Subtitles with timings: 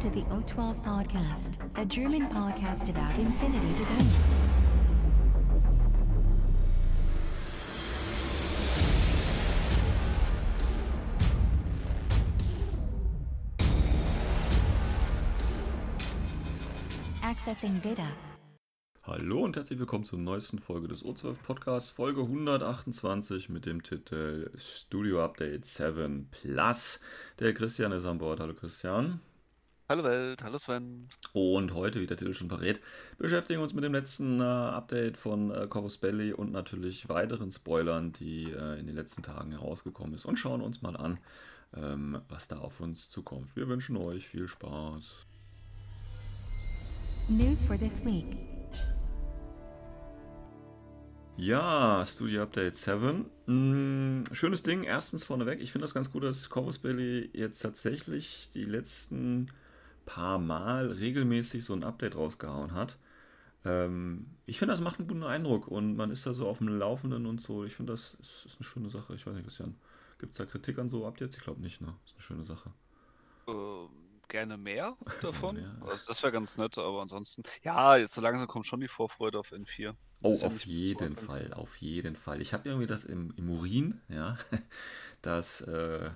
[0.00, 4.06] To the O12 Podcast, a German podcast about infinity to go.
[17.22, 18.08] Accessing data.
[19.02, 24.50] Hallo und herzlich willkommen zur neuesten Folge des O12 Podcasts, Folge 128 mit dem Titel
[24.56, 27.00] Studio Update 7 Plus.
[27.38, 28.40] Der Christian ist an Bord.
[28.40, 29.20] Hallo Christian.
[29.90, 31.08] Hallo Welt, hallo Sven.
[31.32, 32.80] Und heute, wie der Titel schon verrät,
[33.18, 37.50] beschäftigen wir uns mit dem letzten äh, Update von äh, Corvus Belly und natürlich weiteren
[37.50, 41.18] Spoilern, die äh, in den letzten Tagen herausgekommen ist und schauen uns mal an,
[41.74, 43.56] ähm, was da auf uns zukommt.
[43.56, 45.26] Wir wünschen euch viel Spaß.
[47.28, 48.36] News for this week.
[51.36, 53.24] Ja, Studio Update 7.
[53.46, 54.84] Mm, schönes Ding.
[54.84, 59.48] Erstens vorneweg, ich finde das ganz gut, dass Corvus Belly jetzt tatsächlich die letzten
[60.14, 62.98] paar Mal regelmäßig so ein Update rausgehauen hat.
[63.64, 66.68] Ähm, ich finde, das macht einen guten Eindruck und man ist da so auf dem
[66.68, 67.64] Laufenden und so.
[67.64, 69.14] Ich finde, das ist, ist, eine schöne Sache.
[69.14, 69.76] Ich weiß nicht, Christian,
[70.18, 71.36] gibt es da Kritik an so Updates?
[71.36, 71.94] Ich glaube nicht, ne?
[72.04, 72.72] Ist eine schöne Sache.
[73.46, 73.88] Ähm,
[74.28, 75.56] gerne mehr davon.
[75.56, 75.76] Mehr.
[75.82, 77.42] Also das wäre ganz nett, aber ansonsten.
[77.62, 79.94] Ja, jetzt so langsam kommt schon die Vorfreude auf N4.
[80.22, 82.40] Oh, ja auf jeden Fall, auf jeden Fall.
[82.40, 84.36] Ich habe irgendwie das im, im Urin, ja,
[85.22, 86.10] dass äh,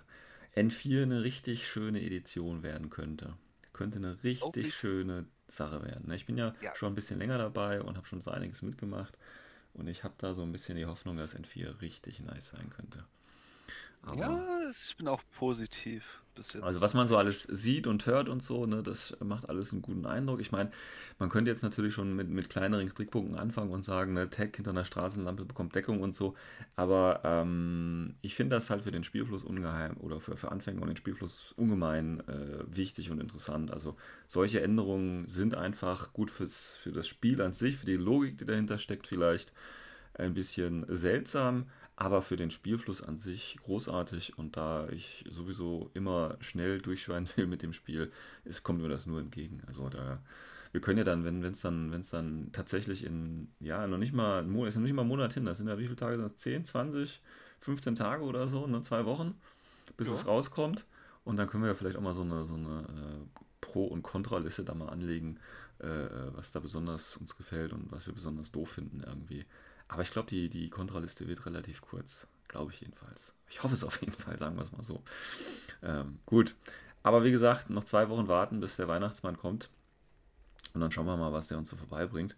[0.57, 3.35] N4 eine richtig schöne Edition werden könnte.
[3.75, 4.73] Könnte eine richtig Okay.
[4.75, 6.09] schöne Sache werden.
[6.09, 6.15] ne?
[6.17, 6.73] Ich bin ja, Ja.
[6.73, 9.19] schon ein bisschen länger dabei und habe schon so einiges mitgemacht.
[9.75, 13.05] Und ich habe da so ein bisschen die Hoffnung, dass N4 richtig nice sein könnte.
[14.03, 16.63] Aber- Ja, ich bin auch positiv bis jetzt.
[16.65, 19.83] also was man so alles sieht und hört und so, ne, das macht alles einen
[19.83, 20.41] guten Eindruck.
[20.41, 20.71] Ich meine,
[21.19, 24.73] man könnte jetzt natürlich schon mit, mit kleineren Strickpunkten anfangen und sagen, ne, Tech hinter
[24.73, 26.35] einer Straßenlampe bekommt Deckung und so.
[26.77, 30.89] Aber ähm, ich finde das halt für den Spielfluss ungeheim oder für, für Anfänger und
[30.89, 33.71] den Spielfluss ungemein äh, wichtig und interessant.
[33.71, 33.97] Also
[34.29, 38.45] solche Änderungen sind einfach gut fürs, für das Spiel an sich, für die Logik, die
[38.45, 39.53] dahinter steckt vielleicht
[40.17, 44.39] ein bisschen seltsam, aber für den Spielfluss an sich großartig.
[44.39, 48.11] Und da ich sowieso immer schnell durchschreien will mit dem Spiel,
[48.45, 49.63] es kommt mir das nur entgegen.
[49.67, 50.21] Also da,
[50.73, 54.13] wir können ja dann, wenn es dann, wenn es dann tatsächlich in, ja, noch nicht
[54.13, 55.85] mal, ein Monat, ist ja noch nicht mal ein Monat hin, das sind ja wie
[55.85, 56.37] viele Tage, sind das?
[56.37, 57.23] 10, 20,
[57.61, 59.41] 15 Tage oder so, ne, zwei Wochen,
[59.97, 60.15] bis Ja.
[60.15, 60.87] es rauskommt.
[61.25, 64.03] Und dann können wir ja vielleicht auch mal so eine, so eine äh, Pro- und
[64.03, 65.39] Kontraliste da mal anlegen,
[65.79, 65.87] äh,
[66.35, 69.47] was da besonders uns gefällt und was wir besonders doof finden irgendwie.
[69.89, 72.27] Aber ich glaube, die, die Kontraliste wird relativ kurz.
[72.49, 73.35] Glaube ich jedenfalls.
[73.49, 75.03] Ich hoffe es auf jeden Fall, sagen wir es mal so.
[75.83, 76.55] Ähm, gut.
[77.03, 79.71] Aber wie gesagt, noch zwei Wochen warten, bis der Weihnachtsmann kommt.
[80.73, 82.37] Und dann schauen wir mal, was der uns so vorbeibringt.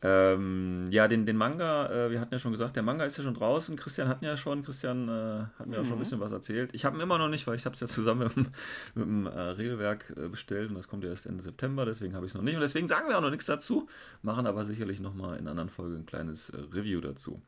[0.00, 3.24] Ähm, ja, den, den Manga, äh, wir hatten ja schon gesagt, der Manga ist ja
[3.24, 3.74] schon draußen.
[3.76, 5.98] Christian hatten ja schon, Christian äh, hat mir auch schon ein Mhm.
[5.98, 6.70] bisschen was erzählt.
[6.72, 8.46] Ich habe ihn immer noch nicht, weil ich habe es ja zusammen mit, dem-
[8.94, 12.26] mit dem äh, Regelwerk äh, bestellt und das kommt ja erst Ende September, deswegen habe
[12.26, 12.54] ich es noch nicht.
[12.54, 13.88] Und deswegen sagen wir auch noch nichts dazu,
[14.22, 17.42] machen aber sicherlich nochmal in einer anderen Folge ein kleines äh, Review dazu.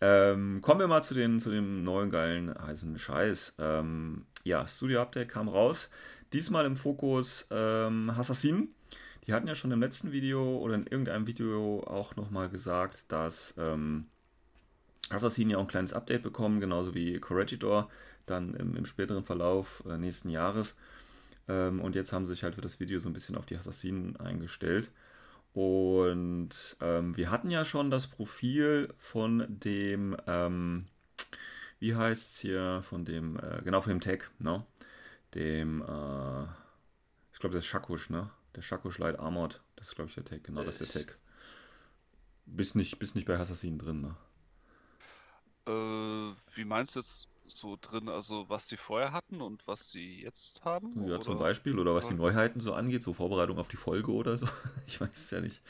[0.00, 3.54] Ähm, kommen wir mal zu, den, zu dem neuen geilen heißen Scheiß.
[3.58, 5.88] Ähm, ja, Studio Update kam raus.
[6.32, 8.68] Diesmal im Fokus ähm, Assassin.
[9.26, 13.54] Die hatten ja schon im letzten Video oder in irgendeinem Video auch nochmal gesagt, dass
[13.56, 14.06] ähm,
[15.10, 17.88] Assassin ja auch ein kleines Update bekommen, genauso wie Corregidor
[18.26, 20.74] dann im, im späteren Verlauf äh, nächsten Jahres.
[21.48, 23.56] Ähm, und jetzt haben sie sich halt für das Video so ein bisschen auf die
[23.56, 24.90] Assassinen eingestellt.
[25.54, 30.86] Und ähm, wir hatten ja schon das Profil von dem, ähm,
[31.78, 34.66] wie heißt es hier, von dem, äh, genau, von dem Tag, ne?
[35.34, 36.42] Dem, äh,
[37.32, 38.30] ich glaube, das ist Shakush, ne?
[38.56, 41.18] Der Shakush Light Armored, das ist, glaube ich, der Tag, genau, das ist der Tag.
[42.46, 44.16] Bist nicht, bist nicht bei Assassin drin, ne?
[45.66, 50.22] äh, wie meinst du jetzt so drin, also was die vorher hatten und was sie
[50.22, 51.06] jetzt haben?
[51.06, 54.12] Ja, zum Oder- Beispiel, oder was die Neuheiten so angeht, so Vorbereitung auf die Folge
[54.12, 54.46] oder so.
[54.86, 55.62] Ich weiß es ja nicht.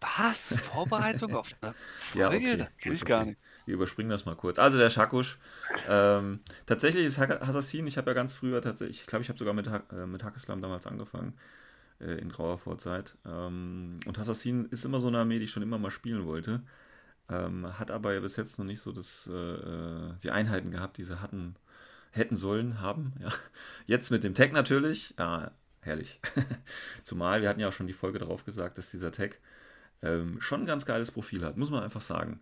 [0.00, 0.52] Was?
[0.72, 1.74] Vorbereitung auf eine
[2.14, 2.36] Ja, Folge?
[2.36, 3.30] okay, das kenn gut, ich gar okay.
[3.30, 3.40] nicht.
[3.64, 4.58] Wir überspringen das mal kurz.
[4.58, 5.38] Also der Shakush.
[5.88, 9.38] Ähm, tatsächlich ist Hak- Assassin, ich habe ja ganz früher tatsächlich, ich glaube, ich habe
[9.38, 11.38] sogar mit, Hak- äh, mit Hackeslam damals angefangen,
[12.02, 13.16] äh, in grauer Vorzeit.
[13.26, 16.62] Ähm, und Assassin ist immer so eine Armee, die ich schon immer mal spielen wollte.
[17.28, 20.98] Ähm, hat aber ja bis jetzt noch nicht so das, äh, äh, die Einheiten gehabt,
[20.98, 21.56] die sie hatten,
[22.10, 23.12] hätten sollen, haben.
[23.20, 23.30] Ja.
[23.86, 25.14] Jetzt mit dem Tag natürlich.
[25.18, 26.20] Ja, herrlich.
[27.02, 29.38] Zumal wir hatten ja auch schon die Folge darauf gesagt, dass dieser Tag
[30.02, 32.40] ähm, schon ein ganz geiles Profil hat, muss man einfach sagen.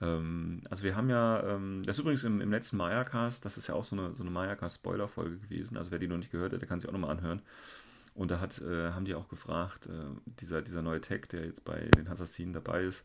[0.00, 3.68] Ähm, also wir haben ja, ähm, das ist übrigens im, im letzten Maya-Cast, das ist
[3.68, 6.60] ja auch so eine, so eine Maya-Cast-Spoiler-Folge gewesen, also wer die noch nicht gehört hat,
[6.60, 7.42] der kann sich auch nochmal anhören.
[8.14, 9.90] Und da hat, äh, haben die auch gefragt, äh,
[10.40, 13.04] dieser, dieser neue Tag, der jetzt bei den Assassinen dabei ist,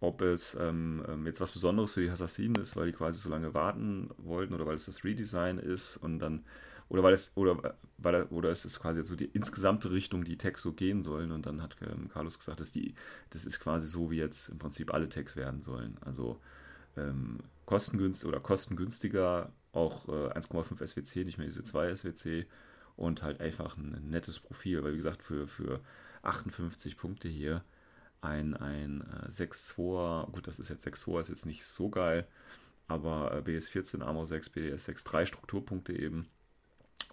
[0.00, 3.28] ob es ähm, ähm, jetzt was Besonderes für die Assassinen ist, weil die quasi so
[3.28, 6.44] lange warten wollten oder weil es das Redesign ist und dann
[6.88, 10.62] oder weil es oder weil oder es ist quasi so die insgesamte Richtung, die Tags
[10.62, 12.94] so gehen sollen und dann hat ähm, Carlos gesagt, dass die
[13.30, 15.98] das ist quasi so wie jetzt im Prinzip alle Tags werden sollen.
[16.00, 16.40] Also
[16.96, 22.46] ähm, kostengünstig oder kostengünstiger, auch äh, 1,5 SWC, nicht mehr diese 2 SWC
[23.00, 25.80] und halt einfach ein nettes Profil, weil wie gesagt für, für
[26.22, 27.64] 58 Punkte hier
[28.20, 32.26] ein, ein äh, 6-2, gut, das ist jetzt 6-2, ist jetzt nicht so geil,
[32.88, 36.28] aber äh, BS14, Armor 6, BDS 6, 3 Strukturpunkte eben.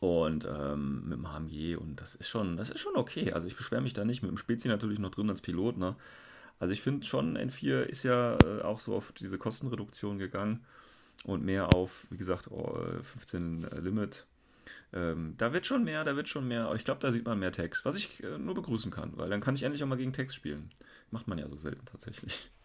[0.02, 3.32] Und ähm, mit dem HMG und das ist schon, das ist schon okay.
[3.32, 4.22] Also ich beschwere mich da nicht.
[4.22, 5.96] Mit dem Spezi natürlich noch drin als Pilot, ne?
[6.60, 10.64] Also ich finde schon, N4 ist ja äh, auch so auf diese Kostenreduktion gegangen
[11.24, 14.28] und mehr auf, wie gesagt, 15 äh, Limit.
[14.94, 16.72] Ähm, da wird schon mehr, da wird schon mehr.
[16.76, 19.42] Ich glaube, da sieht man mehr Text, was ich äh, nur begrüßen kann, weil dann
[19.42, 20.70] kann ich endlich auch mal gegen Text spielen.
[21.12, 22.52] Macht man ja so selten tatsächlich.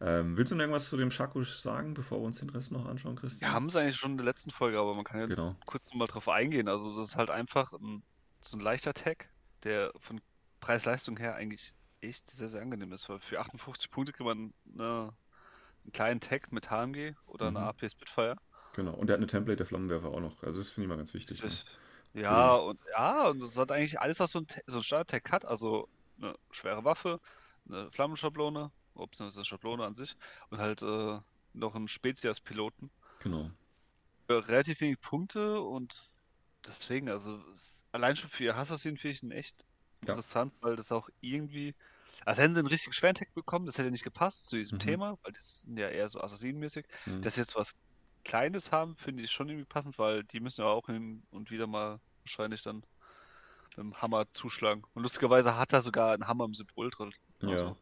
[0.00, 2.84] Ähm, willst du noch irgendwas zu dem Shakush sagen, bevor wir uns den Rest noch
[2.84, 3.48] anschauen, Christian?
[3.48, 5.56] Wir haben es eigentlich schon in der letzten Folge, aber man kann ja Genau.
[5.64, 6.68] kurz nochmal drauf eingehen.
[6.68, 8.02] Also das ist halt einfach ein,
[8.42, 9.28] so ein leichter Tag,
[9.62, 10.20] der von
[10.60, 13.08] Preis-Leistung her eigentlich echt sehr, sehr angenehm ist.
[13.08, 15.14] Weil für 58 Punkte kann man eine,
[15.84, 17.64] einen kleinen Tag mit HMG oder eine Mhm.
[17.66, 18.36] AP Spitfire.
[18.74, 18.92] Genau.
[18.94, 20.42] Und der hat eine Template der Flammenwerfer auch noch.
[20.42, 21.42] Also das finde ich mal ganz wichtig.
[21.42, 21.48] Ne?
[21.48, 21.64] Das-
[22.12, 25.44] Ja, und ja, und das hat eigentlich alles, was so ein, so ein Standard-Tag hat.
[25.44, 25.88] Also
[26.18, 27.20] eine schwere Waffe,
[27.68, 30.16] eine Flammenschablone, beziehungsweise eine Schablone an sich
[30.50, 31.18] und halt äh,
[31.54, 32.90] noch einen Spezies-Piloten.
[33.20, 33.50] Genau.
[34.28, 36.08] Für relativ wenig Punkte und
[36.66, 39.64] deswegen, also es, allein schon für ihr Assassin finde ich ihn echt
[40.04, 40.10] Ja.
[40.12, 41.74] interessant, weil das auch irgendwie.
[42.24, 44.80] Also hätten sie einen richtig schweren Tag bekommen, das hätte nicht gepasst zu diesem Mhm.
[44.82, 46.86] Thema, weil das sind ja eher so Assassinenmäßig.
[47.06, 47.22] Mhm.
[47.22, 47.74] Dass sie jetzt was
[48.24, 51.66] Kleines haben, finde ich schon irgendwie passend, weil die müssen ja auch hin und wieder
[51.66, 54.82] mal wahrscheinlich dann mit dem Hammer zuschlagen.
[54.94, 57.12] Und lustigerweise hat er sogar einen Hammer im Symbol drin.
[57.42, 57.48] Ja.
[57.48, 57.76] Also,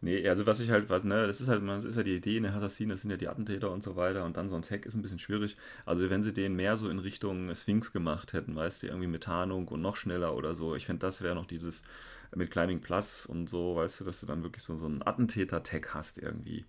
[0.00, 2.36] Nee, also was ich halt, was, ne, das ist halt, das ist ja die Idee,
[2.36, 4.86] eine Assassin, das sind ja die Attentäter und so weiter und dann so ein Tag
[4.86, 5.56] ist ein bisschen schwierig.
[5.86, 9.24] Also wenn sie den mehr so in Richtung Sphinx gemacht hätten, weißt du, irgendwie mit
[9.24, 11.82] Tarnung und noch schneller oder so, ich finde, das wäre noch dieses
[12.34, 15.94] mit Climbing Plus und so, weißt du, dass du dann wirklich so, so einen Attentäter-Tag
[15.94, 16.64] hast irgendwie.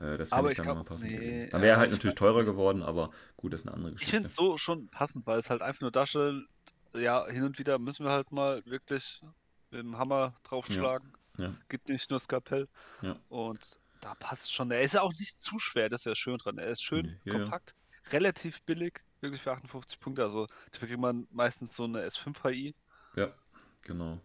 [0.00, 2.14] Äh, das finde ich ich dann nochmal passend nee, ja, Dann wäre halt ich natürlich
[2.14, 4.16] teurer geworden, aber gut, das ist eine andere ich Geschichte.
[4.16, 6.46] finde es so schon passend, weil es halt einfach nur darstellt,
[6.94, 9.20] ja, hin und wieder müssen wir halt mal wirklich
[9.70, 11.12] mit dem Hammer draufschlagen.
[11.38, 11.54] Ja.
[11.68, 12.68] Gibt nicht nur Skalpell.
[13.02, 13.16] Ja.
[13.28, 14.70] Und da passt schon.
[14.70, 16.58] Er ist ja auch nicht zu schwer, das ist ja schön dran.
[16.58, 17.38] Er ist schön ja, ja.
[17.40, 17.74] kompakt,
[18.10, 20.22] relativ billig, wirklich für 58 Punkte.
[20.22, 22.74] Also dafür kriegt man meistens so eine S5 HI.
[23.16, 23.32] Ja,
[23.82, 24.18] genau.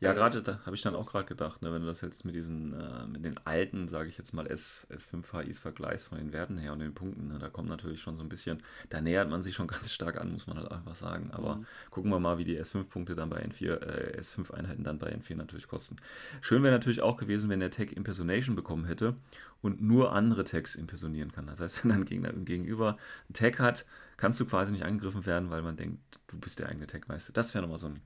[0.00, 2.34] Ja, gerade da habe ich dann auch gerade gedacht, ne, wenn du das jetzt mit
[2.34, 6.32] diesen, äh, mit den alten, sage ich jetzt mal, S, S5 HIs vergleichst von den
[6.32, 9.28] Werten her und den Punkten, ne, da kommt natürlich schon so ein bisschen, da nähert
[9.30, 11.30] man sich schon ganz stark an, muss man halt einfach sagen.
[11.32, 11.66] Aber Mhm.
[11.90, 15.68] gucken wir mal, wie die S5-Punkte dann bei N4, äh, S5-Einheiten dann bei N4 natürlich
[15.68, 15.96] kosten.
[16.40, 19.16] Schön wäre natürlich auch gewesen, wenn der Tag Impersonation bekommen hätte
[19.60, 21.46] und nur andere Tags impersonieren kann.
[21.46, 22.96] Das heißt, wenn dann Gegner Gegenüber
[23.28, 23.84] einen Tag hat,
[24.16, 27.28] kannst du quasi nicht angegriffen werden, weil man denkt, du bist der eigene Tag, weißt
[27.28, 27.32] du.
[27.32, 28.00] Das wäre nochmal so ein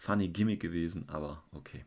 [0.00, 1.84] funny Gimmick gewesen, aber okay.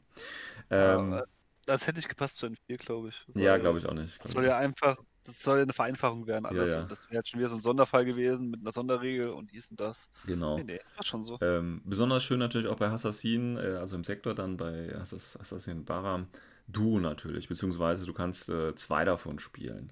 [0.70, 1.26] Ähm, Aber
[1.66, 3.26] das hätte nicht gepasst zu N4, glaube ich.
[3.36, 4.24] ja, glaube ich auch nicht.
[4.24, 6.72] Das soll ich ja einfach, das soll ja eine Vereinfachung werden, alles.
[6.72, 6.82] ja.
[6.82, 9.72] Und das wäre jetzt schon wieder so ein Sonderfall gewesen mit einer Sonderregel und dies
[9.72, 10.10] und das.
[10.26, 10.58] Genau.
[10.58, 11.40] Nee, nee, das war schon so.
[11.42, 15.86] Ähm, besonders schön natürlich auch bei Assassin, äh, also im Sektor dann bei Assass Assassin
[15.86, 16.28] Baram,
[16.68, 19.92] Duo natürlich, beziehungsweise du kannst äh, zwei davon spielen.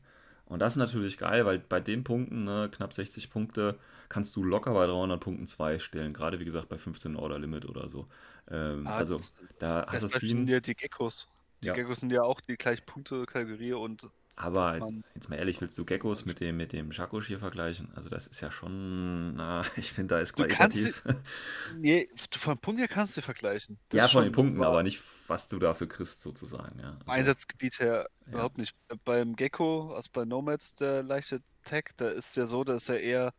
[0.52, 3.80] Und das ist natürlich geil, weil bei den Punkten, ne, knapp 60 Punkte,
[4.10, 6.14] kannst du locker bei 300 Punkten zwei stellen.
[6.14, 8.08] Gerade wie gesagt bei 15 Order Limit oder so.
[8.50, 11.28] Ähm, Ah, also das- da Als Beispiel sind Assassin, ja die Geckos.
[11.64, 11.74] Die Ja.
[11.74, 14.10] Geckos sind ja auch die gleiche Punktekategorie und
[14.42, 17.90] aber man- jetzt mal ehrlich, willst du Geckos mit dem, mit dem Shakush hier vergleichen?
[17.96, 21.04] Also das ist ja schon, na, ich finde, da ist Du qualitativ.
[21.64, 23.80] nee, von Punkt her kannst du vergleichen.
[23.90, 24.70] Das Ja, von den Punkten, wahr.
[24.70, 26.80] aber nicht, was du dafür kriegst, sozusagen.
[26.80, 26.98] Ja.
[27.06, 28.32] Also, Einsatzgebiet her Ja.
[28.34, 28.76] überhaupt nicht.
[29.04, 32.96] Beim Gecko, also bei Nomads, der leichte Tag, da ist ja so, da ist ja
[32.96, 33.34] eher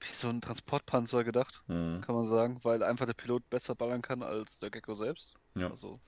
[0.00, 4.02] wie so ein Transportpanzer gedacht, hm, kann man sagen, weil einfach der Pilot besser ballern
[4.02, 5.36] kann als der Gecko selbst.
[5.54, 5.70] ja.
[5.70, 6.00] Also,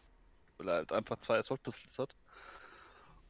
[0.59, 2.17] weil er halt einfach zwei Assault Pistols hat.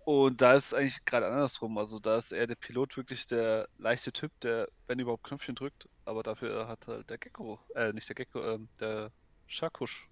[0.04, 1.78] Und da ist es eigentlich gerade andersrum.
[1.78, 5.88] Also, da ist eher der Pilot wirklich der leichte Typ, der, wenn überhaupt, Knöpfchen drückt.
[6.04, 9.10] Aber dafür hat halt der Gecko, äh, nicht der Gecko, ähm, der
[9.46, 10.08] Shakush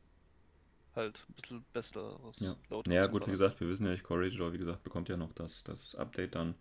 [0.95, 2.57] halt ein bisschen besseres Ja.
[2.71, 5.65] Load Ja, gut, wie gesagt, wir wissen ja, Corridor, wie gesagt, bekommt ja noch das,
[5.65, 6.55] das Update dann.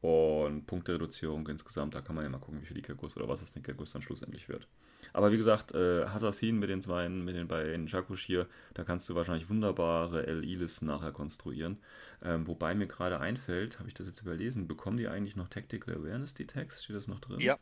[0.00, 3.40] Und Punktereduzierung insgesamt, da kann man ja mal gucken, wie viel die Geckos oder was
[3.40, 4.68] das den Geckos dann schlussendlich wird.
[5.12, 9.08] Aber wie gesagt, äh, Assassin mit den zwei, mit den beiden Jakush hier, da kannst
[9.08, 11.78] du wahrscheinlich wunderbare LI-Listen nachher konstruieren.
[12.22, 15.96] Ähm, wobei mir gerade einfällt, habe ich das jetzt überlesen, bekommen die eigentlich noch Tactical
[15.96, 16.84] Awareness, die Tags?
[16.84, 17.40] Steht das noch drin?
[17.40, 17.58] Ja.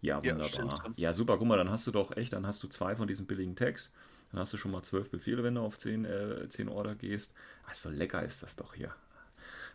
[0.00, 0.80] Ja, Ja, wunderbar.
[0.82, 0.94] drin.
[0.96, 3.26] Ja, super, guck mal, dann hast du doch echt, dann hast du zwei von diesen
[3.26, 3.92] billigen Tags.
[4.30, 7.34] Dann hast du schon mal zwölf Befehle, wenn du auf zehn, äh, zehn Order gehst.
[7.66, 8.94] Also lecker ist das doch hier.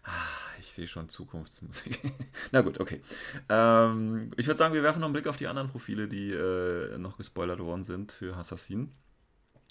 [0.03, 0.11] Ah,
[0.59, 1.99] ich sehe schon Zukunftsmusik.
[2.51, 3.01] Na gut, okay.
[3.49, 6.97] Ähm, ich würde sagen, wir werfen noch einen Blick auf die anderen Profile, die äh,
[6.97, 8.91] noch gespoilert worden sind für Assassin.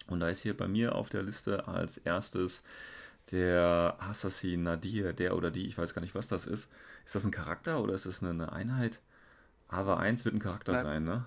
[0.09, 2.63] Und da ist hier bei mir auf der Liste als erstes
[3.33, 6.71] der Assassin Nadir, der oder die, ich weiß gar nicht, was das ist.
[7.07, 9.01] Ist das ein Charakter oder ist das eine Einheit?
[9.69, 10.85] Ava 1 wird ein Charakter Nein.
[10.85, 11.27] sein, ne?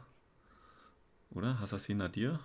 [1.31, 1.59] Oder?
[1.61, 2.39] Assassin Nadir?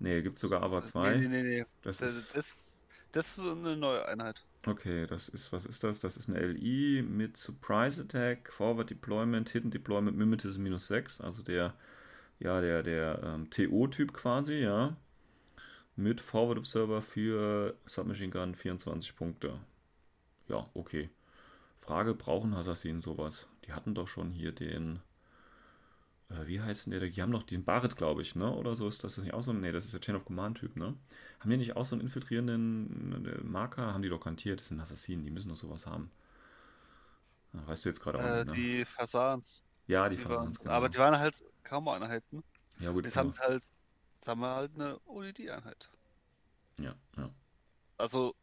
[0.00, 1.16] Ne, gibt sogar Ava 2.
[1.16, 1.66] Nee, nee, nee, nee.
[1.82, 2.76] Das Das, ist, das,
[3.12, 4.44] das ist eine neue Einheit.
[4.68, 6.00] Okay, das ist, was ist das?
[6.00, 11.42] Das ist eine LI mit Surprise Attack, Forward Deployment, Hidden Deployment, Mimetism minus 6, also
[11.42, 11.74] der,
[12.38, 14.96] ja, der, der ähm, TO-Typ quasi, ja.
[15.96, 19.58] Mit Forward Observer für Submachine Gun 24 Punkte.
[20.48, 21.10] Ja, okay.
[21.80, 23.48] Frage, brauchen Assassinen sowas?
[23.66, 25.00] Die hatten doch schon hier den,
[26.30, 27.08] wie heißt denn der?
[27.08, 28.52] Die haben doch den Barret, glaube ich, ne?
[28.54, 30.24] Oder so ist das, das nicht auch so ein, nee, das ist der Chain of
[30.24, 30.94] Command Typ, ne?
[31.40, 33.92] Haben die nicht auch so einen infiltrierenden äh, Marker?
[33.94, 36.10] Haben die doch garantiert, das sind Assassinen, die müssen doch sowas haben.
[37.52, 38.52] Ah, weißt du jetzt gerade auch Äh, nicht, ne?
[38.54, 39.62] die Fasans.
[39.86, 40.74] ja, die, Die Fasans, waren, genau.
[40.74, 42.44] aber die waren halt kaum Einheiten.
[42.80, 43.64] ja, gut, Jetzt haben sie halt,
[44.14, 45.90] jetzt haben wir halt eine OED-Einheit.
[46.78, 47.30] ja, ja.
[47.96, 48.34] Also,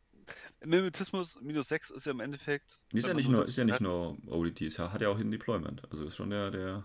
[0.63, 2.79] Mimetismus minus 6 ist ja im Endeffekt.
[2.93, 5.83] Ist ja nicht nur ist ja nicht nur ODT, ja, hat ja auch Hidden Deployment.
[5.91, 6.83] Also ist schon der, der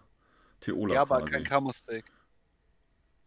[0.60, 1.32] Theola Ja, aber quasi.
[1.32, 2.10] kein Camo-Stake.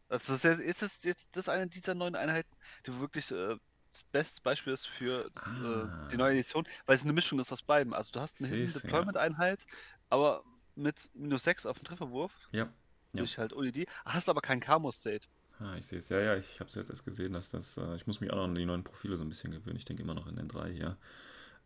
[0.10, 2.50] Also das ist jetzt, jetzt ist jetzt das eine dieser neuen Einheiten,
[2.86, 3.58] die wirklich äh,
[3.92, 6.06] das beste Beispiel ist für das, Ah.
[6.08, 7.94] äh, die neue Edition, weil es eine Mischung ist aus beiden.
[7.94, 8.80] Also du hast eine Hidden ja.
[8.80, 9.66] Deployment-Einheit,
[10.10, 10.44] aber
[10.76, 12.64] mit minus 6 auf den Trefferwurf Ja.
[12.66, 12.70] Ja.
[13.14, 15.28] durch halt OED, hast aber kein Camo-State.
[15.60, 16.10] Ah, ich sehe es.
[16.10, 17.78] Ja, ja, ich habe es jetzt erst gesehen, dass das.
[17.78, 19.78] Äh, ich muss mich auch noch an die neuen Profile so ein bisschen gewöhnen.
[19.78, 20.98] Ich denke immer noch in den drei hier.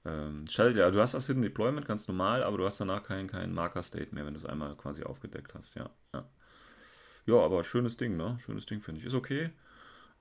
[0.08, 3.28] Ähm, schade, ja, du hast das Hidden Deployment ganz normal, aber du hast danach keinen
[3.28, 5.76] kein Marker State mehr, wenn du es einmal quasi aufgedeckt hast.
[5.76, 6.26] Ja, ja.
[7.26, 8.38] Ja, aber schönes Ding, ne?
[8.40, 9.06] Schönes Ding finde ich.
[9.06, 9.50] Ist okay.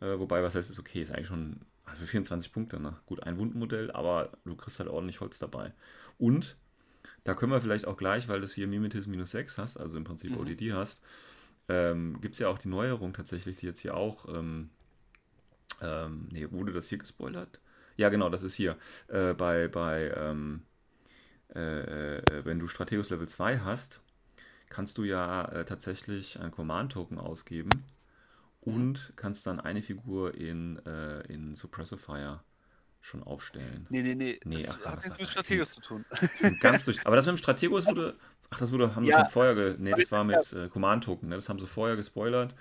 [0.00, 1.02] Äh, wobei, was heißt ist okay?
[1.02, 1.61] Ist eigentlich schon.
[1.85, 2.97] Also 24 Punkte, ne?
[3.07, 5.73] Gut, ein Wundenmodell, aber du kriegst halt ordentlich Holz dabei.
[6.19, 6.57] Und
[7.23, 10.02] da können wir vielleicht auch gleich, weil du hier Mimetism minus 6 hast, also im
[10.02, 10.38] Prinzip Mhm.
[10.38, 11.00] ODD hast,
[11.69, 14.71] ähm, gibt es ja auch die Neuerung tatsächlich, die jetzt hier auch, ähm,
[15.81, 17.61] ähm, nee, wurde das hier gespoilert?
[17.97, 18.76] Ja, genau, das ist hier.
[19.09, 20.62] Äh, bei, bei, ähm,
[21.55, 24.00] äh, äh, wenn du Strategos Level 2 hast,
[24.69, 27.85] kannst du ja äh, tatsächlich einen Command-Token ausgeben
[28.61, 32.43] und kannst dann eine Figur in, äh, in Suppressifier
[33.00, 33.88] schon aufstellen.
[33.91, 36.05] Nee, nee, nee, Nee, das ach, hat nichts mit Strategos zu tun.
[36.61, 37.07] Ganz durch.
[37.07, 38.17] Aber das mit dem Strategos wurde.
[38.50, 39.17] Ach, das wurde, haben sie Ja.
[39.25, 39.55] schon vorher.
[39.55, 41.29] Ge, nee, das war mit äh, Command-Token.
[41.29, 41.35] Ne?
[41.37, 42.55] Das haben sie vorher gespoilert,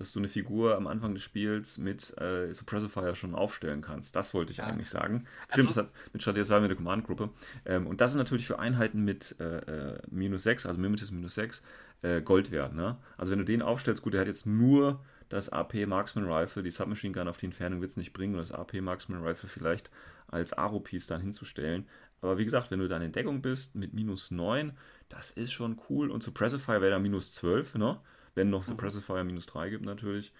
[0.00, 4.16] dass du eine Figur am Anfang des Spiels mit äh, Suppressifier schon aufstellen kannst.
[4.16, 4.64] Das wollte ich Ja.
[4.64, 5.26] eigentlich sagen.
[5.50, 7.28] Stimmt, Also- das hat mit Strategos war mit der Command-Gruppe.
[7.66, 11.34] Ähm, und das ist natürlich für Einheiten mit äh, äh, minus 6, also Mimetis minus
[11.34, 11.62] 6,
[12.00, 12.74] äh, Gold wert.
[12.74, 12.96] Ne?
[13.18, 16.70] Also wenn du den aufstellst, gut, der hat jetzt nur das AP Marksman Rifle, die
[16.70, 19.90] Submachine Gun auf die Entfernung wird es nicht bringen, und das AP Marksman Rifle vielleicht
[20.28, 21.86] als Aro-Piece dann hinzustellen.
[22.22, 24.72] Aber wie gesagt, wenn du dann in Deckung bist mit minus 9,
[25.10, 26.10] das ist schon cool.
[26.10, 28.00] Und Suppressifier wäre dann minus 12, ne?
[28.34, 30.32] Wenn noch Suppressifier minus 3 gibt natürlich.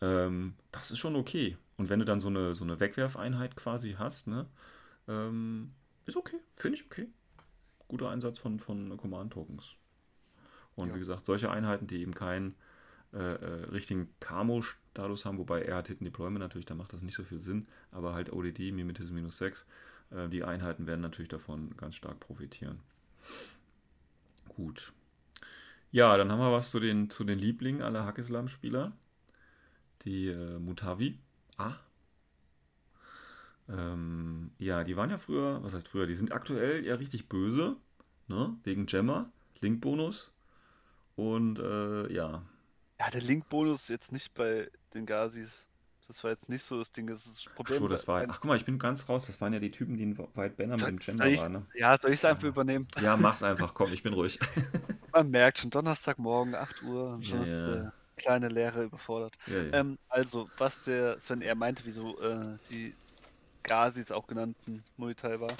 [0.00, 1.56] Ähm, das ist schon okay.
[1.76, 4.46] Und wenn du dann so eine, so eine Wegwerfeinheit quasi hast, ne?
[5.08, 5.72] Ähm,
[6.06, 6.38] ist okay.
[6.56, 7.08] Finde ich okay.
[7.88, 9.74] Guter Einsatz von, von Command-Tokens.
[10.74, 10.94] Und Ja.
[10.94, 12.54] wie gesagt, solche Einheiten, die eben keinen
[13.12, 17.14] äh, äh, richtigen Camo-Status haben, wobei er hat Hidden Deployment natürlich, da macht das nicht
[17.14, 19.66] so viel Sinn, aber halt ODD, Mimetism minus 6,
[20.10, 22.80] äh, die Einheiten werden natürlich davon ganz stark profitieren.
[24.48, 24.92] Gut.
[25.92, 28.92] Ja, dann haben wir was zu den, zu den Lieblingen aller Hackeslam-Spieler.
[30.04, 31.18] Die äh, Mutavi.
[31.56, 31.76] Ah.
[33.68, 37.76] Ähm, ja, die waren ja früher, was heißt früher, die sind aktuell ja richtig böse,
[38.28, 38.56] ne?
[38.64, 39.30] Wegen Gemma,
[39.60, 40.32] Link-Bonus.
[41.16, 42.42] Und äh, ja,
[42.98, 45.66] Ja, der Link-Bonus jetzt nicht bei den Gazis.
[46.08, 47.06] Das war jetzt nicht so das Ding.
[47.06, 47.78] Das ist das ach Problem.
[47.80, 49.96] so, das war, ach guck mal, ich bin ganz raus, das waren ja die Typen,
[49.96, 51.66] die in White Banner mit dem ich- waren, ne?
[51.74, 52.48] Ja, soll ich es einfach Ja.
[52.48, 52.88] übernehmen?
[53.00, 54.38] Ja, mach's einfach, komm, ich bin ruhig.
[55.12, 59.36] Man merkt schon, Donnerstagmorgen, 8 Uhr, schon Ja, ist der kleine Lehrer überfordert.
[59.46, 59.80] Ja, ja.
[59.80, 62.94] Ähm, also, was der Sven eher meinte, wieso äh, die
[63.62, 65.52] Gazis auch genannten Muay Thai war,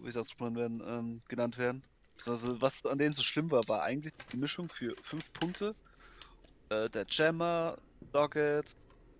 [0.00, 1.82] wie sie ausgesprochen werden, ähm, genannt werden.
[2.26, 5.74] Also, was an denen so schlimm war, war eigentlich die Mischung für 5 Punkte.
[6.70, 7.76] Äh, der Jammer,
[8.12, 8.72] Doggett,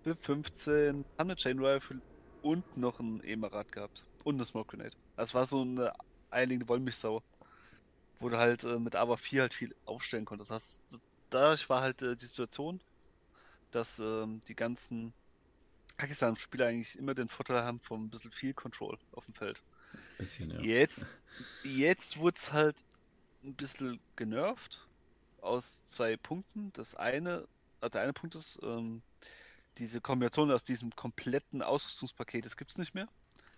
[0.03, 2.01] BIP 15, haben eine Chain Rifle
[2.41, 4.03] und noch ein Emarat gehabt.
[4.23, 4.95] Und eine Smoke Grenade.
[5.15, 5.93] Das war so eine
[6.29, 7.23] eierlegende Wollmilchsau.
[8.19, 10.51] Wo du halt äh, mit aber 4 halt viel aufstellen konntest.
[10.51, 12.79] Das, das, dadurch war halt äh, die Situation,
[13.71, 15.13] dass ähm, die ganzen
[15.97, 19.61] Pakistan-Spieler eigentlich immer den Vorteil haben von ein bisschen viel Control auf dem Feld.
[20.17, 20.59] Bisschen, ja.
[20.61, 21.09] Jetzt,
[21.63, 22.85] jetzt wurde es halt
[23.43, 24.87] ein bisschen genervt
[25.41, 26.71] aus zwei Punkten.
[26.73, 27.47] Das eine,
[27.81, 29.01] also der eine Punkt ist, ähm,
[29.77, 33.07] diese Kombination aus diesem kompletten Ausrüstungspaket, das gibt es nicht mehr.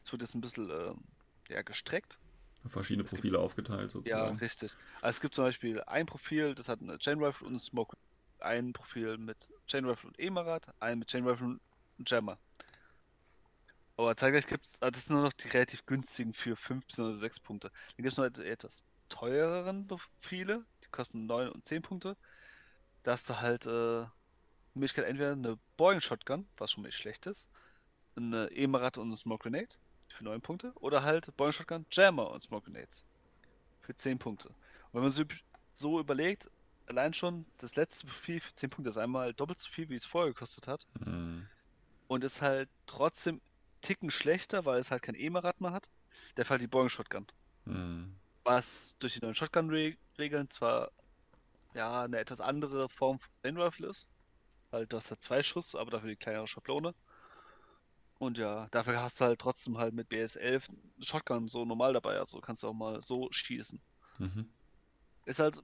[0.03, 1.01] Es wird jetzt ein bisschen ähm,
[1.49, 2.19] ja, gestreckt.
[2.67, 4.37] Verschiedene Es gibt- Profile aufgeteilt Ja, sozusagen.
[4.37, 4.73] richtig.
[5.01, 7.95] Also es gibt zum Beispiel ein Profil, das hat eine Chain Rifle und eine Smoke.
[8.39, 11.59] Ein Profil mit Chain Rifle und Emarat, ein mit Chain Rifle
[11.97, 12.39] und Jammer.
[13.97, 17.13] Aber zeitgleich gibt es, das sind nur noch die relativ günstigen für 5 bzw.
[17.13, 17.69] 6 Punkte.
[17.69, 22.17] Dann gibt es noch die etwas teureren Profile, die kosten 9 und 10 Punkte.
[23.03, 24.05] Da hast du halt äh,
[24.75, 27.49] die Möglichkeit entweder eine Boeing Shotgun, was schon mal nicht schlecht ist,
[28.15, 29.75] eine Emarat und eine Smoke Grenade
[30.09, 33.03] für 9 Punkte, oder halt Boeing Shotgun, Jammer und Smoke Grenades
[33.81, 34.49] für 10 Punkte.
[34.49, 34.55] Und
[34.93, 35.39] wenn man üb-
[35.73, 36.49] so überlegt,
[36.87, 40.05] allein schon das letzte Profil für 10 Punkte ist einmal doppelt so viel, wie es
[40.05, 40.85] vorher gekostet hat.
[41.05, 41.47] Mhm.
[42.07, 43.41] Und ist halt trotzdem
[43.81, 45.89] Ticken schlechter, weil es halt kein E-Marat mehr hat.
[46.37, 47.25] Der Fall die Boeing Shotgun.
[47.65, 48.15] Mhm.
[48.43, 50.91] Was durch die neuen Shotgun-Regeln zwar
[51.73, 54.05] ja eine etwas andere Form von Rifle ist.
[54.75, 56.93] Weil du hast halt zwei Schuss, aber dafür die kleinere Schablone.
[58.19, 60.63] Und ja, dafür hast du halt trotzdem halt mit BS11
[60.99, 62.17] Shotgun so normal dabei.
[62.17, 63.79] Also kannst du auch mal so schießen.
[64.19, 64.49] Mhm.
[65.23, 65.63] Ist halt,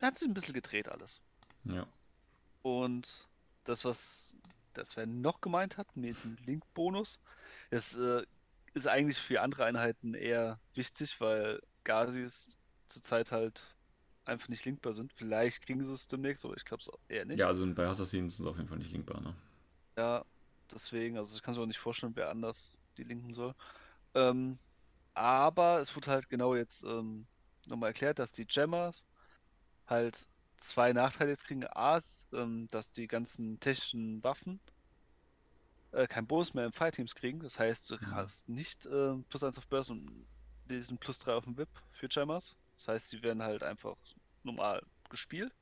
[0.00, 1.20] hat sich ein bisschen gedreht alles.
[1.64, 1.84] Ja.
[2.62, 3.26] Und
[3.64, 4.36] das, was
[4.72, 7.18] das Sven noch gemeint hat, mit diesem Link-Bonus,
[7.70, 8.22] das äh,
[8.74, 12.48] ist eigentlich für andere Einheiten eher wichtig, weil Gazis
[12.86, 13.66] zurzeit halt
[14.26, 15.12] einfach nicht linkbar sind.
[15.14, 17.40] Vielleicht kriegen sie es demnächst, aber ich glaube es eher nicht.
[17.40, 19.34] Ja, also bei Assassins sind sie auf jeden Fall nicht linkbar, ne?
[19.96, 20.24] Ja,
[20.70, 23.54] deswegen, also ich kann es mir auch nicht vorstellen, wer anders die linken soll.
[24.14, 24.58] Ähm,
[25.14, 27.28] aber es wurde halt genau jetzt ähm,
[27.66, 29.04] nochmal erklärt, dass die Gemmers
[29.86, 30.26] halt
[30.58, 31.66] zwei Nachteile jetzt kriegen.
[31.66, 34.60] A, ist, ähm, dass die ganzen technischen Waffen
[35.92, 37.40] äh, keinen Bonus mehr im Fireteams kriegen.
[37.40, 38.06] Das heißt, du Mhm.
[38.10, 40.26] hast nicht äh, plus 1 auf Burst und
[40.66, 42.56] diesen plus 3 auf dem Whip für Gemmers.
[42.76, 43.96] Das heißt, sie werden halt einfach
[44.42, 45.52] normal gespielt.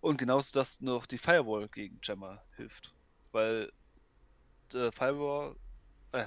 [0.00, 2.94] Und genauso, dass noch die Firewall gegen Gemma hilft.
[3.32, 3.70] Weil
[4.74, 5.56] äh, Firewall,
[6.12, 6.26] äh,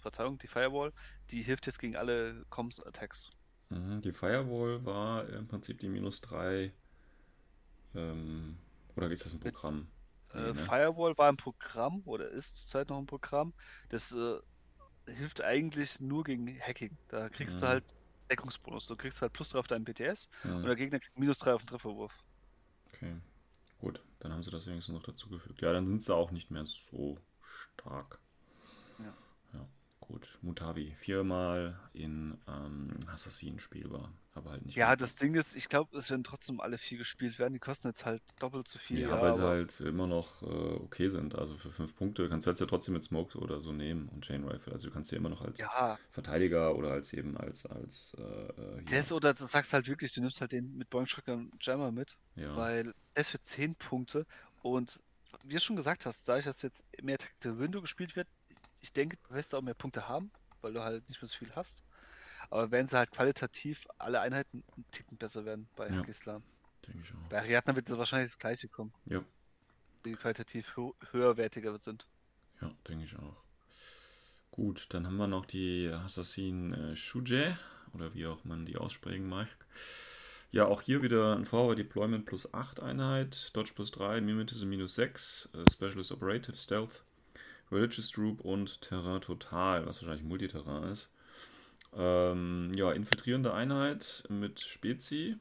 [0.00, 0.92] Verzeihung, die Firewall,
[1.30, 3.30] die hilft jetzt gegen alle Comms-Attacks.
[3.70, 4.02] Mhm.
[4.02, 6.72] Die Firewall war im Prinzip die minus 3.
[7.94, 8.56] Ähm,
[8.96, 9.88] oder ist das ein Programm?
[10.32, 10.70] Äh, Nee, ne?
[10.70, 13.54] Firewall war ein Programm oder ist zurzeit noch ein Programm,
[13.90, 14.38] das äh,
[15.06, 16.98] hilft eigentlich nur gegen Hacking.
[17.08, 17.68] Da kriegst du Mhm.
[17.68, 17.84] halt
[18.30, 18.86] Deckungsbonus.
[18.86, 20.28] Du kriegst halt plus 3 auf deinen PTS
[20.60, 20.66] und Mhm.
[20.66, 22.12] der Gegner kriegt minus 3 auf den Trefferwurf.
[22.92, 23.20] Okay.
[23.78, 25.60] Gut, dann haben sie das wenigstens noch dazugefügt.
[25.62, 28.20] Ja, dann sind sie auch nicht mehr so stark.
[28.98, 29.14] Ja.
[29.52, 29.68] Ja,
[30.00, 30.38] gut.
[30.42, 30.94] Mutavi.
[30.96, 34.12] Viermal in ähm, Assassin spielbar.
[34.38, 34.76] Aber halt nicht.
[34.76, 34.96] Ja, mehr.
[34.96, 37.52] das Ding ist, ich glaube, es werden trotzdem alle vier gespielt werden.
[37.52, 39.00] Die kosten jetzt halt doppelt so viel.
[39.00, 41.34] Ja, weil sie halt immer noch äh, okay sind.
[41.34, 44.24] Also für fünf Punkte kannst du jetzt ja trotzdem mit Smokes oder so nehmen und
[44.24, 44.72] Chain Rifle.
[44.72, 48.22] Also du kannst ja immer noch als Ja, Verteidiger oder als eben als, als äh,
[48.22, 51.92] äh, das oder du sagst halt wirklich, du nimmst halt den mit Boeing Shotgun Jammer
[51.92, 52.56] mit, ja.
[52.56, 54.26] weil das für 10 Punkte
[54.62, 55.02] und
[55.44, 58.28] wie du schon gesagt hast, dadurch, dass jetzt mehr Tactical Window gespielt wird,
[58.80, 61.54] ich denke, du wirst auch mehr Punkte haben, weil du halt nicht mehr so viel
[61.54, 61.82] hast.
[62.50, 66.02] Aber werden sie halt qualitativ alle Einheiten einen Ticken besser werden bei Ja.
[66.02, 66.42] Islam.
[66.86, 67.28] denke ich auch.
[67.28, 69.22] Bei Ariadna wird das wahrscheinlich das gleiche kommen, Ja,
[70.04, 72.06] die qualitativ hö höherwertiger sind.
[72.60, 73.36] ja, denke ich auch.
[74.50, 77.56] Gut, dann haben wir noch die Assassin äh, Shuje
[77.94, 79.48] oder wie auch man die aussprechen mag.
[80.50, 84.94] Ja, auch hier wieder ein Forward Deployment plus 8 Einheit, Dodge plus 3, Mimetism minus
[84.94, 87.04] 6, äh, Specialist Operative Stealth,
[87.70, 91.10] Religious Troop und Terrain Total, was wahrscheinlich Multiterrain ist.
[91.94, 95.36] Ähm, ja, infiltrierende Einheit mit Spezi,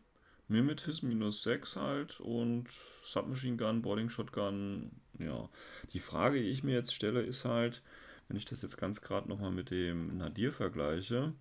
[0.48, 2.68] Mimetism minus 6 halt und
[3.04, 4.92] Submachine Gun, Boarding Shotgun.
[5.20, 5.50] Ja,
[5.94, 7.82] die Frage, die ich mir jetzt stelle, ist halt,
[8.28, 11.34] wenn ich das jetzt ganz gerade nochmal mit dem Nadir vergleiche.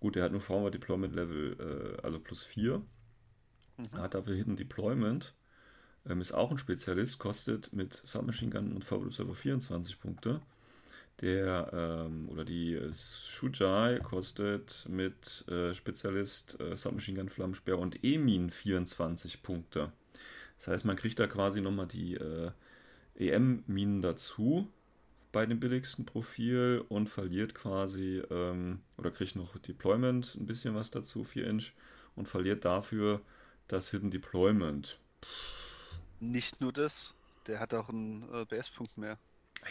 [0.00, 2.78] Gut, der hat nur Forward Deployment Level, äh, also plus 4.
[3.76, 3.92] Mhm.
[3.92, 5.34] Hat dafür Hidden Deployment.
[6.06, 10.40] Ähm, ist auch ein Spezialist, kostet mit Submachine Gun und Forward Observer 24 Punkte.
[11.20, 18.04] Der, ähm, oder die äh, Shujai kostet mit äh, Spezialist, äh, Submachine Gun, Flammensperr und
[18.04, 19.92] Emin 24 Punkte.
[20.58, 22.50] Das heißt, man kriegt da quasi nochmal die äh,
[23.16, 24.68] EM-Minen dazu
[25.32, 30.90] bei dem billigsten Profil und verliert quasi, ähm, oder kriegt noch Deployment ein bisschen was
[30.90, 31.72] dazu, 4 Inch,
[32.16, 33.20] und verliert dafür
[33.66, 34.98] das Hidden Deployment.
[36.20, 37.14] Nicht nur das,
[37.46, 39.18] der hat auch einen äh, BS-Punkt mehr.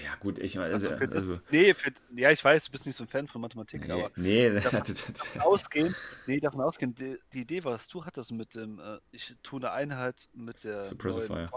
[0.04, 2.95] Ja, gut, ich meine, also, Also also, nee, für, ja, ich weiß, du bist nicht
[2.95, 5.95] so ein Fan von Mathematik, nee, aber nee, davon- davon ausgehen,
[6.26, 9.71] nee, davon ausgehen, die, die Idee, was du hattest mit dem, äh, ich tue eine
[9.71, 11.50] Einheit mit der Token-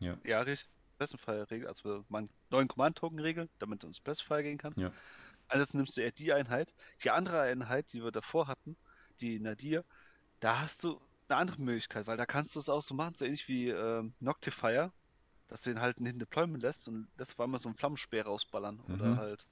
[0.00, 0.18] Ja.
[0.24, 4.80] ja, richtig, Specifier-Regel, also meinen neuen Command-Token-Regel, damit du ins Specifier gehen kannst.
[4.80, 4.92] Ja.
[5.48, 6.72] Also nimmst du eher die Einheit.
[7.02, 8.76] Die andere Einheit, die wir davor hatten,
[9.20, 9.84] die Nadir,
[10.40, 13.24] da hast du eine andere Möglichkeit, weil da kannst du es auch so machen, so
[13.24, 14.92] ähnlich wie ähm, Noctifier,
[15.52, 18.26] dass du den halt einen Hidden Deployment lässt und das war immer so ein Flammenspeer
[18.26, 19.18] rausballern oder Mhm.
[19.18, 19.46] halt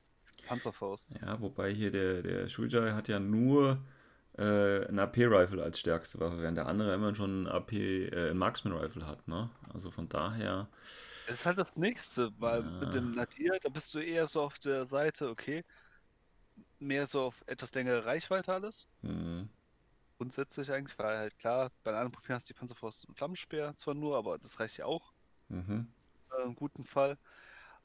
[0.46, 1.16] Panzerfaust.
[1.20, 3.82] Ja, wobei hier der, der Shujai hat ja nur
[4.38, 8.38] äh, ein AP-Rifle als stärkste Waffe, während der andere immer schon ein AP, äh, ein
[8.38, 9.50] Marksman-Rifle hat, ne?
[9.72, 10.68] Also von daher.
[11.26, 12.70] Das ist halt das nächste, weil Ja.
[12.78, 15.64] mit dem Nadir, da bist du eher so auf der Seite, okay,
[16.80, 18.88] mehr so auf etwas längere Reichweite alles.
[19.02, 19.48] Hm,
[20.18, 23.76] Grundsätzlich eigentlich, weil halt klar, bei den anderen Profilen hast du die Panzerfaust und Flammenspeer
[23.76, 25.12] zwar nur, aber das reicht ja auch
[25.50, 25.86] mhm.
[26.38, 27.18] äh, im guten Fall.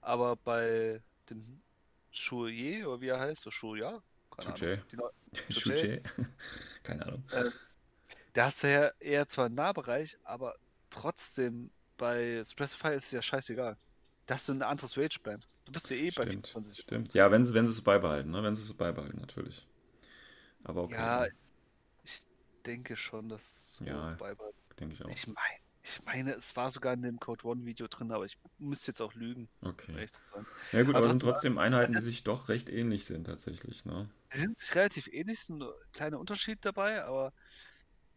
[0.01, 1.63] Aber bei dem
[2.13, 4.53] Chouye, oder wie er heißt, oder Chouya, keine.
[4.53, 4.69] Ahnung,
[5.51, 6.01] Shujai?
[6.83, 7.23] Keine Ahnung.
[8.33, 10.53] da hast du ja eher zwar einen Nahbereich, aber
[10.89, 13.77] trotzdem bei Specify ist es ja scheißegal.
[14.25, 15.47] Da hast du ein anderes Rage-Band.
[15.65, 16.79] Du bist ja eh bei Stimmt, 24.
[16.79, 17.13] stimmt.
[17.13, 18.43] Ja, wenn sie, wenn sie es beibehalten, ne?
[18.43, 19.65] Wenn sie es beibehalten, natürlich.
[20.63, 21.25] Aber okay, Ja,
[22.03, 22.21] ich
[22.65, 24.15] denke schon, dass Ja.
[24.17, 25.09] bei, bei denke ich auch.
[25.09, 28.37] ich meine, ich meine, es war sogar in dem Code One Video drin, aber ich
[28.57, 29.93] müsste jetzt auch lügen, um Okay.
[29.93, 30.45] ehrlich zu sein.
[30.71, 33.85] Ja gut, Aber aber es sind trotzdem- Einheiten, die sich doch recht ähnlich sind tatsächlich,
[33.85, 34.09] ne?
[34.31, 37.31] Sie sind sich relativ ähnlich, es ist ein kleiner Unterschied dabei, aber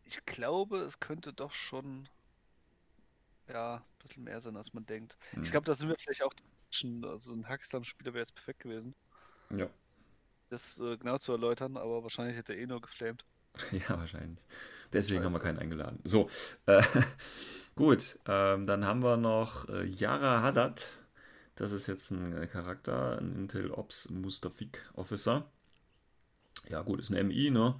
[0.05, 2.09] ich glaube, es könnte doch schon
[3.49, 5.17] ja, ein bisschen mehr sein, als man denkt.
[5.33, 5.43] Hm.
[5.43, 6.33] Ich glaube, da sind wir vielleicht auch
[6.71, 8.95] schon, also ein Hackslam-Spieler wäre jetzt perfekt gewesen,
[9.51, 9.69] Ja.
[10.51, 13.25] das äh, genau zu erläutern, aber wahrscheinlich hätte er eh nur geflamed.
[13.73, 14.45] Ja, wahrscheinlich.
[14.93, 16.01] Deswegen haben wir keinen eingeladen.
[16.05, 16.31] So,
[16.67, 16.83] äh,
[17.77, 20.93] gut, ähm, dann haben wir noch äh, Yara Haddad.
[21.57, 25.51] Das ist jetzt ein äh, Charakter, ein Intel Ops Mustafik Officer.
[26.69, 27.79] Ja, gut, ist eine MI, ne?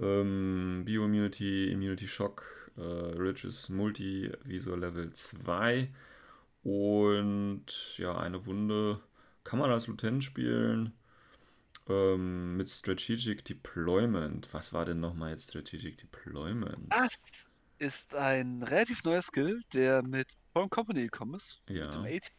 [0.00, 5.90] Ähm, Bio-Immunity, Immunity Shock, äh, Ridges Multi, Visor Level 2
[6.62, 7.66] und
[7.98, 9.00] ja, eine Wunde.
[9.44, 10.92] Kann man als Lieutenant spielen?
[11.88, 14.52] Ähm, mit Strategic Deployment.
[14.54, 16.92] Was war denn nochmal jetzt Strategic Deployment?
[16.92, 21.86] Das ist ein relativ neuer Skill, der mit Foreign Company gekommen ist, Ja.
[21.98, 22.34] mit dem.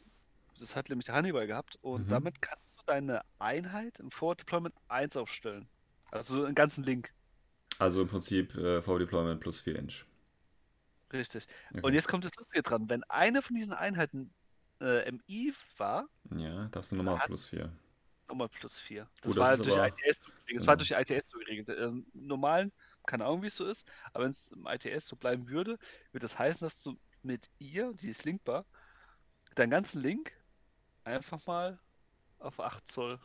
[0.60, 2.10] Das hat nämlich der Hannibal gehabt und Mhm.
[2.10, 5.68] damit kannst du deine Einheit im Forward Deployment 1 aufstellen.
[6.12, 7.12] Also einen ganzen Link.
[7.80, 10.06] Also im Prinzip äh, V-Deployment plus 4 Inch.
[11.12, 11.48] Richtig.
[11.72, 11.82] Okay.
[11.82, 12.88] Und jetzt kommt das Lustige dran.
[12.90, 14.32] Wenn eine von diesen Einheiten
[14.82, 17.72] äh, MI war, Ja, darfst du nochmal plus 4.
[18.32, 19.08] nochmal plus 4.
[19.22, 20.42] Das Gut, das war durch aber- ITS so geregelt.
[20.48, 20.68] Das genau.
[20.68, 21.70] war durch ITS so geregelt.
[21.70, 22.72] Im normalen,
[23.06, 25.78] keine Ahnung, wie es so ist, aber wenn es im ITS so bleiben würde,
[26.12, 28.66] würde das heißen, dass du mit ihr, die ist linkbar,
[29.56, 30.32] deinen ganzen Link
[31.04, 31.80] einfach mal
[32.40, 33.20] auf 8 Zoll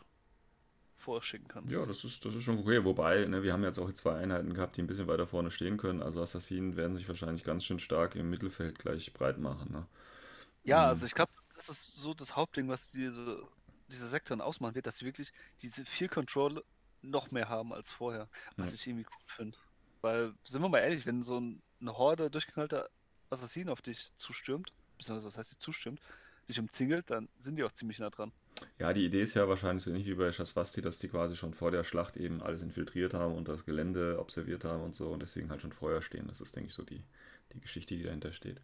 [0.96, 1.72] vorschicken kannst.
[1.72, 2.84] Ja, das ist, das ist schon okay.
[2.84, 5.76] Wobei, ne, wir haben jetzt auch zwei Einheiten gehabt, die ein bisschen weiter vorne stehen
[5.76, 6.02] können.
[6.02, 9.72] Also Assassinen werden sich wahrscheinlich ganz schön stark im Mittelfeld gleich breit machen.
[9.72, 9.86] Ne?
[10.64, 10.88] Ja, Mhm.
[10.88, 13.46] also ich glaube, das ist so das Hauptding, was diese,
[13.88, 16.62] diese Sektoren ausmachen wird, dass sie wirklich diese viel Control
[17.02, 18.74] noch mehr haben als vorher, was Ja.
[18.74, 19.58] ich irgendwie cool finde.
[20.00, 22.88] Weil, sind wir mal ehrlich, wenn so ein, eine Horde durchgeknallter
[23.30, 26.00] Assassinen auf dich zustürmt, beziehungsweise was heißt sie zustürmt,
[26.48, 28.32] dich umzingelt, dann sind die auch ziemlich nah dran.
[28.78, 31.52] Ja, die Idee ist ja wahrscheinlich so ähnlich wie bei Shaswasti, dass die quasi schon
[31.54, 35.20] vor der Schlacht eben alles infiltriert haben und das Gelände observiert haben und so und
[35.20, 36.26] deswegen halt schon vorher stehen.
[36.28, 37.02] Das ist, denke ich, so die,
[37.52, 38.60] die Geschichte, die dahinter steht.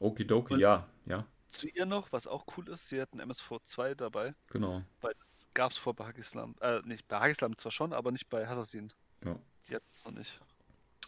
[0.00, 3.94] Okidoki, Und- ja, ja, Zu ihr noch, was auch cool ist, sie hat ein MSV2
[3.94, 4.82] dabei, genau.
[5.00, 6.56] weil das gab es vor bei Hagislam.
[6.60, 8.92] Äh, nicht bei Hagislam zwar schon, aber nicht bei Assassin.
[9.24, 9.38] Ja.
[9.68, 10.40] Die hat es noch nicht.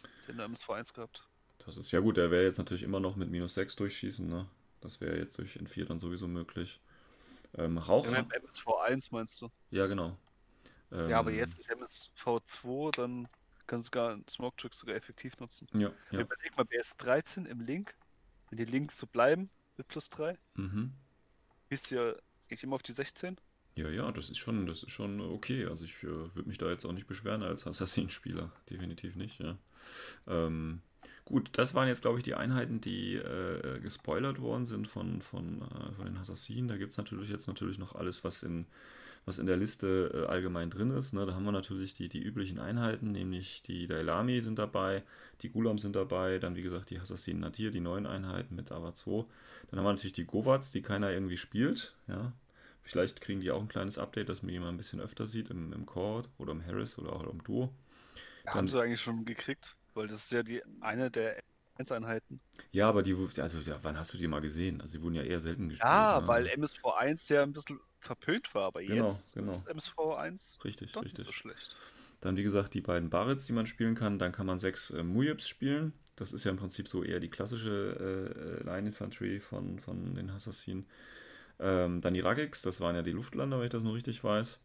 [0.03, 1.27] Die hat eine MSV1 gehabt.
[1.65, 4.47] Das ist ja gut, der wäre jetzt natürlich immer noch mit minus 6 durchschießen, ne?
[4.81, 6.79] Das wäre jetzt durch N4 dann sowieso möglich.
[7.57, 8.05] Ähm, Rauch.
[8.05, 9.49] Ja, mit MSV1 meinst du?
[9.71, 10.17] Ja, genau.
[10.91, 13.27] Ja, aber Ähm, jetzt nicht MSV2, dann
[13.67, 15.67] kannst du einen Smoke Trick sogar effektiv nutzen.
[15.73, 16.21] Ja, ja.
[16.21, 17.93] Überleg mal, BS13 im Link,
[18.49, 19.49] wenn die Links so bleiben
[19.79, 20.91] mit plus 3, Mhm.
[21.69, 22.13] bist ja
[22.49, 23.37] eigentlich immer auf die 16.
[23.75, 25.65] Ja, ja, das ist schon, das ist schon okay.
[25.65, 28.51] Also ich äh, würde mich da jetzt auch nicht beschweren als Assassin-Spieler.
[28.69, 29.57] Definitiv nicht, ja.
[30.27, 30.81] Ähm,
[31.23, 35.61] gut, das waren jetzt, glaube ich, die Einheiten, die äh, gespoilert worden sind von, von,
[35.61, 36.67] äh, von den Assassinen.
[36.67, 38.65] Da gibt es natürlich jetzt natürlich noch alles, was in,
[39.25, 41.13] was in der Liste äh, allgemein drin ist.
[41.13, 41.25] Ne?
[41.25, 45.03] Da haben wir natürlich die, die üblichen Einheiten, nämlich die Dailami sind dabei,
[45.41, 48.93] die Gulam sind dabei, dann wie gesagt die Assassinen Natir, die neuen Einheiten mit Ava
[48.93, 49.25] 2.
[49.69, 52.33] Dann haben wir natürlich die Govats, die keiner irgendwie spielt, ja.
[52.83, 55.51] Vielleicht kriegen die auch ein kleines Update, dass man die mal ein bisschen öfter sieht
[55.51, 57.69] im, im Cord oder im Harris oder auch im Duo.
[58.45, 61.37] Dann- haben sie eigentlich schon gekriegt, weil das ist ja die eine der
[61.79, 62.41] 1-Einheiten.
[62.71, 64.81] Ja, aber die, also ja, wann hast du die mal gesehen?
[64.81, 65.89] Also die wurden ja eher selten gespielt.
[65.89, 66.27] Ja, ne?
[66.27, 69.51] weil MSV1 ja ein bisschen verpönt war, aber Genau, jetzt genau.
[69.53, 71.25] ist MSV1 Richtig, doch nicht richtig.
[71.25, 71.75] so schlecht.
[72.21, 74.19] Dann, wie gesagt, die beiden Barrets, die man spielen kann.
[74.19, 75.93] Dann kann man sechs äh, Mujips spielen.
[76.15, 80.15] Das ist ja im Prinzip so eher die klassische äh, äh, Line Infantry von, von
[80.15, 80.85] den Assassinen.
[81.59, 84.59] Ähm, dann die Ragiks, das waren ja die Luftlander, wenn ich das nur richtig weiß.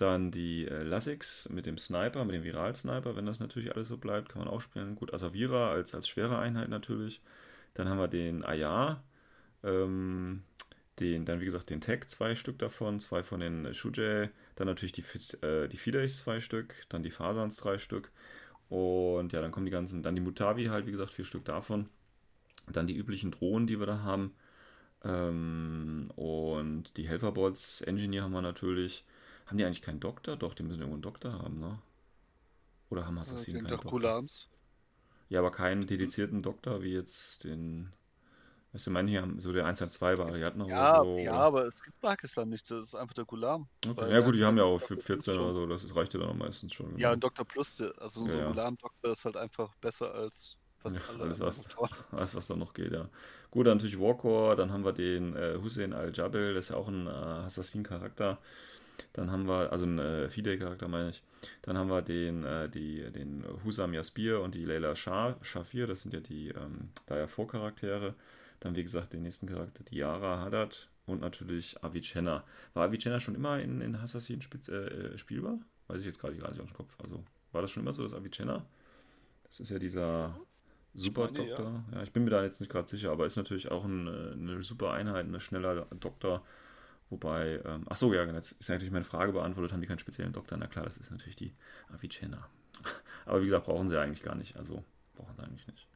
[0.00, 3.98] Dann die äh, Lassiks mit dem Sniper, mit dem Viral-Sniper, wenn das natürlich alles so
[3.98, 4.94] bleibt, kann man auch spielen.
[4.96, 7.20] Gut, Asavira als, als schwere Einheit natürlich.
[7.74, 9.02] Dann haben wir den Ayar,
[9.62, 10.42] ähm,
[11.00, 14.92] den, dann wie gesagt den Tech, zwei Stück davon, zwei von den Shujay, dann natürlich
[14.92, 15.04] die,
[15.46, 18.10] äh, die Fidays zwei Stück, dann die Fasans drei Stück
[18.70, 21.88] und ja, dann kommen die ganzen, dann die Mutavi halt, wie gesagt, vier Stück davon.
[22.72, 24.32] Dann die üblichen Drohnen, die wir da haben.
[25.04, 29.04] Ähm, und die Helferbots, Engineer haben wir natürlich.
[29.50, 30.36] Haben die eigentlich keinen Doktor?
[30.36, 31.76] Doch, die müssen irgendwo einen Doktor haben, ne?
[32.88, 33.90] Oder haben Assassinen keinen Doktor?
[33.90, 34.48] Gulams.
[35.28, 37.92] Ja, aber keinen dedizierten Doktor wie jetzt den.
[38.72, 41.18] Weißt du, manche haben so der 112-Varianten ja, so.
[41.18, 43.66] Ja, aber es gibt Pakistan nicht, das ist einfach der Gulam.
[43.88, 44.12] Okay.
[44.12, 46.90] Ja, gut, die haben ja auch 14 oder so, das reicht ja dann meistens schon.
[46.90, 47.12] Ja, genau.
[47.14, 51.02] ein Doktor Plus, also ja, so ein Gulam-Doktor ist halt einfach besser als fast ja,
[51.08, 51.24] alle.
[51.24, 51.66] Alles was,
[52.12, 53.08] alles, was da noch geht, ja.
[53.50, 56.86] Gut, dann natürlich Warcore, dann haben wir den äh, Hussein Al-Jabel, das ist ja auch
[56.86, 58.38] ein äh, Assassin-Charakter.
[59.12, 61.22] Dann haben wir, also ein äh, Fidei-Charakter meine ich.
[61.62, 66.02] Dann haben wir den, äh, die, den Husam Yaspir und die Leila Shah, Shafir, das
[66.02, 68.14] sind ja die ähm, da ja Vorcharaktere.
[68.60, 72.44] Dann, wie gesagt, den nächsten Charakter, die Yara Haddad und natürlich Avicenna.
[72.74, 75.58] War Avicenna schon immer in, in Assassin äh, äh, spielbar?
[75.88, 76.96] Weiß ich jetzt gerade gar nicht aus dem Kopf.
[77.02, 78.64] Also, war das schon immer so, dass Avicenna?
[79.44, 80.38] Das ist ja dieser
[80.94, 81.84] super meine, Doktor.
[81.90, 81.98] Ja.
[81.98, 82.02] ja.
[82.02, 84.62] ich bin mir da jetzt nicht gerade sicher, aber ist natürlich auch ein, äh, eine
[84.62, 86.44] super Einheit, ein schneller Doktor.
[87.10, 90.32] Wobei, ähm, ach so, ja, jetzt ist natürlich meine Frage beantwortet, haben die keinen speziellen
[90.32, 90.56] Doktor?
[90.56, 91.52] Na klar, das ist natürlich die
[91.92, 92.48] Avicenna.
[93.26, 94.56] Aber wie gesagt, brauchen sie eigentlich gar nicht.
[94.56, 94.84] Also,
[95.16, 95.88] brauchen sie eigentlich nicht.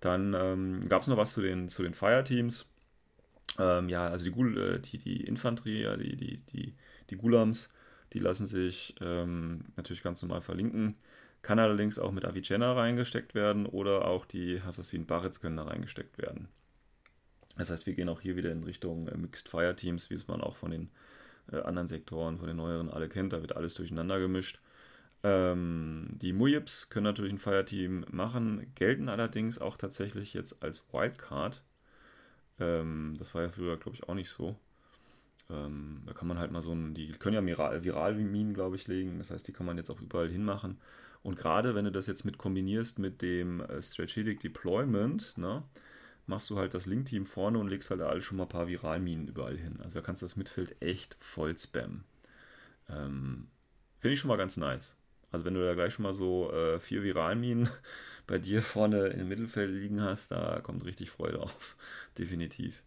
[0.00, 2.66] Dann ähm, gab es noch was zu den, zu den Fireteams.
[3.58, 6.74] Ähm, ja, also die, Gul äh, die, die Infanterie, ja, die, die, die,
[7.10, 7.70] die Gulams,
[8.12, 10.96] die lassen sich ähm, natürlich ganz normal verlinken.
[11.42, 16.18] Kann allerdings auch mit Avicenna reingesteckt werden oder auch die Assassin Barretts können da reingesteckt
[16.18, 16.48] werden.
[17.56, 20.28] Das heißt, wir gehen auch hier wieder in Richtung äh, Mixed Fire Teams, wie es
[20.28, 20.90] man auch von den
[21.52, 23.32] äh, anderen Sektoren, von den neueren alle kennt.
[23.32, 24.60] Da wird alles durcheinander gemischt.
[25.22, 31.62] Ähm, die Mujips können natürlich ein Fireteam machen, gelten allerdings auch tatsächlich jetzt als Wildcard.
[32.58, 34.56] Ähm, das war ja früher, glaube ich, auch nicht so.
[35.50, 38.88] Ähm, da kann man halt mal so ein, die können ja Viral, Viralminen, glaube ich,
[38.88, 39.18] legen.
[39.18, 40.80] Das heißt, die kann man jetzt auch überall hinmachen.
[41.22, 45.62] Und gerade wenn du das jetzt mit kombinierst mit dem äh, Strategic Deployment, ne,
[46.26, 48.68] machst du halt das Link-Team vorne und legst halt da alle schon mal ein paar
[48.68, 49.80] Viralminen überall hin.
[49.82, 52.04] Also da kannst du das Midfield echt voll spammen.
[52.88, 53.48] Ähm,
[53.98, 54.96] Finde ich schon mal ganz nice.
[55.30, 57.68] Also wenn du da gleich schon mal so äh, vier Viralminen
[58.26, 61.76] bei dir vorne im Mittelfeld liegen hast, da kommt richtig Freude auf.
[62.18, 62.82] Definitiv.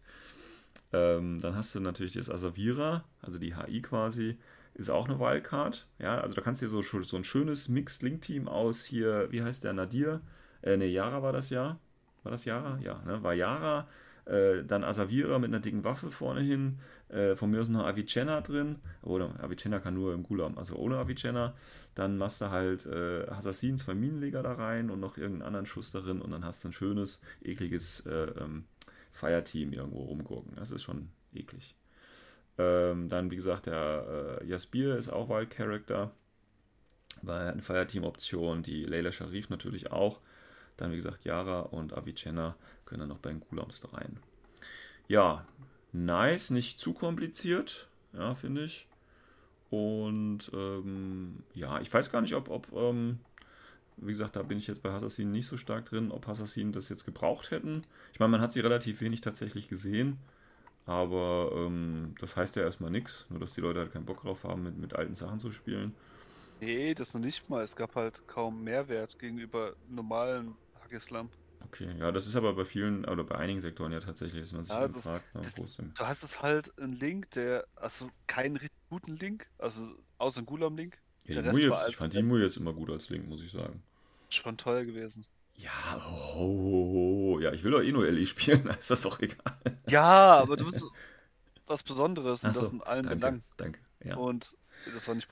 [0.92, 4.38] Ähm, dann hast du natürlich das Asavira, also die HI quasi,
[4.74, 5.86] ist auch eine Wildcard.
[5.98, 9.64] Ja, also da kannst du dir so, so ein schönes Mixed-Link-Team aus hier, wie heißt
[9.64, 10.20] der, Nadir?
[10.62, 11.78] Äh, ne, Yara war das ja.
[12.26, 12.76] War das Yara?
[12.82, 13.22] Ja, ne?
[13.22, 13.86] war Yara.
[14.24, 16.80] Äh, dann Asavira mit einer dicken Waffe vorne hin.
[17.08, 18.80] Äh, von mir ist noch Avicenna drin.
[19.02, 21.54] Oder Avicenna kann nur im Gulam, also ohne Avicenna.
[21.94, 25.92] Dann machst du halt äh, Assassin, zwei Minenleger da rein und noch irgendeinen anderen Schuss
[25.92, 26.20] darin.
[26.20, 28.64] Und dann hast du ein schönes, ekliges äh, ähm,
[29.12, 30.56] Fireteam irgendwo rumgurken.
[30.56, 31.76] Das ist schon eklig.
[32.58, 36.10] Ähm, dann, wie gesagt, der äh, Jaspir ist auch Wild Character.
[37.22, 38.64] War eine Fireteam-Option.
[38.64, 40.20] Die Leila Sharif natürlich auch.
[40.76, 44.18] Dann, wie gesagt, Yara und Avicenna können dann noch bei den Gulams rein.
[45.08, 45.46] Ja,
[45.92, 48.86] nice, nicht zu kompliziert, ja, finde ich.
[49.70, 53.18] Und ähm, ja, ich weiß gar nicht, ob, ob ähm,
[53.96, 56.88] wie gesagt, da bin ich jetzt bei Assassin nicht so stark drin, ob Assassin das
[56.88, 57.82] jetzt gebraucht hätten.
[58.12, 60.18] Ich meine, man hat sie relativ wenig tatsächlich gesehen,
[60.84, 64.44] aber ähm, das heißt ja erstmal nichts, nur dass die Leute halt keinen Bock drauf
[64.44, 65.94] haben, mit, mit alten Sachen zu spielen.
[66.60, 67.64] Nee, das noch nicht mal.
[67.64, 70.54] Es gab halt kaum Mehrwert gegenüber normalen
[70.86, 71.28] Pakistan.
[71.64, 74.62] Okay, ja, das ist aber bei vielen oder bei einigen Sektoren ja tatsächlich, dass man
[74.62, 78.78] sich ja, das, fragt, das, Du hast es halt einen Link, der, also keinen richtig
[78.88, 79.80] guten Link, also
[80.18, 80.96] außer ein Gulam-Link.
[81.24, 83.82] Ja, jetzt, ich fand die Mu jetzt immer gut als Link, muss ich sagen.
[84.28, 85.26] Schon teuer gewesen.
[85.56, 85.72] Ja,
[86.36, 89.18] oh, oh, oh, ja, ich will doch eh nur LE spielen, da ist das doch
[89.18, 89.58] egal.
[89.88, 90.84] Ja, aber du bist
[91.66, 93.44] was Besonderes und so, das in allen danke, Belangen.
[93.56, 94.14] Danke, ja.
[94.16, 94.54] Und
[94.94, 95.28] das war nicht.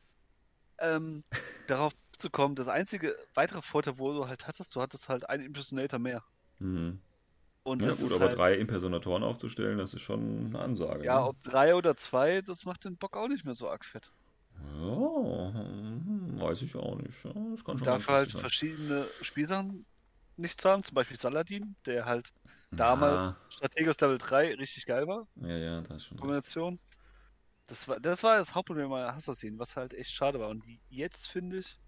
[0.78, 1.22] Ähm,
[1.68, 2.54] darauf zu kommen.
[2.54, 6.22] Das einzige weitere Vorteil, wo du halt hattest, du hattest halt einen Impersonator mehr.
[6.58, 7.00] Mhm.
[7.64, 8.38] Und ja, gut, aber halt...
[8.38, 11.04] drei Impersonatoren aufzustellen, das ist schon eine Ansage.
[11.04, 11.26] Ja, ne?
[11.28, 14.12] ob drei oder zwei, das macht den Bock auch nicht mehr so arg fett.
[14.76, 17.24] Ja, hm, weiß ich auch nicht.
[17.24, 18.40] Das kann schon Darf halt sein.
[18.40, 19.86] verschiedene Spielsachen
[20.36, 22.32] nicht zahlen, zum Beispiel Saladin, der halt
[22.70, 23.36] damals ja.
[23.48, 25.26] Strategisch Level 3 richtig geil war.
[25.36, 26.18] Ja, ja, das ist schon.
[26.18, 26.78] Kombination.
[27.66, 30.50] Das war, das war das Hauptproblem bei Assassin, was halt echt schade war.
[30.50, 31.78] Und jetzt finde ich,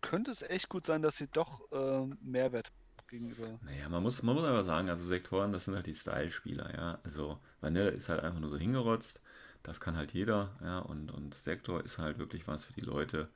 [0.00, 2.72] könnte es echt gut sein, dass sie doch äh, Mehrwert
[3.08, 3.58] gegenüber.
[3.62, 6.98] Naja, man muss, man muss einfach sagen, also Sektoren, das sind halt die Style-Spieler, ja.
[7.04, 9.20] Also Vanille ist halt einfach nur so hingerotzt,
[9.62, 10.78] das kann halt jeder, ja.
[10.78, 13.28] Und, und Sektor ist halt wirklich was für die Leute,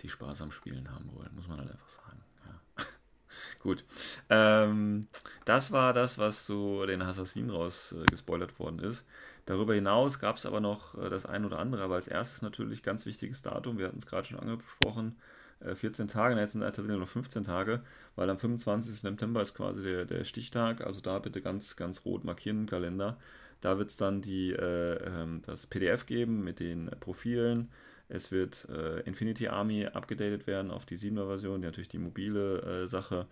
[0.00, 2.22] die Spaß am Spielen haben wollen, muss man halt einfach sagen.
[2.46, 2.84] Ja.
[3.60, 3.84] Gut.
[4.28, 5.08] Ähm,
[5.44, 9.04] das war das, was so den Assassinen raus äh, worden ist.
[9.44, 12.82] Darüber hinaus gab es aber noch äh, das ein oder andere, aber als erstes natürlich
[12.82, 15.16] ganz wichtiges Datum, wir hatten es gerade schon angesprochen,
[15.60, 17.82] äh, 14 Tage, jetzt sind tatsächlich noch 15 Tage,
[18.16, 18.94] weil am 25.
[18.94, 23.18] September ist quasi der, der Stichtag, also da bitte ganz, ganz rot markieren im Kalender.
[23.60, 27.70] Da wird es dann die, äh, ähm, das PDF geben mit den Profilen.
[28.08, 32.84] Es wird äh, Infinity Army abgedatet werden auf die 7er Version, die natürlich die mobile
[32.84, 33.26] äh, Sache.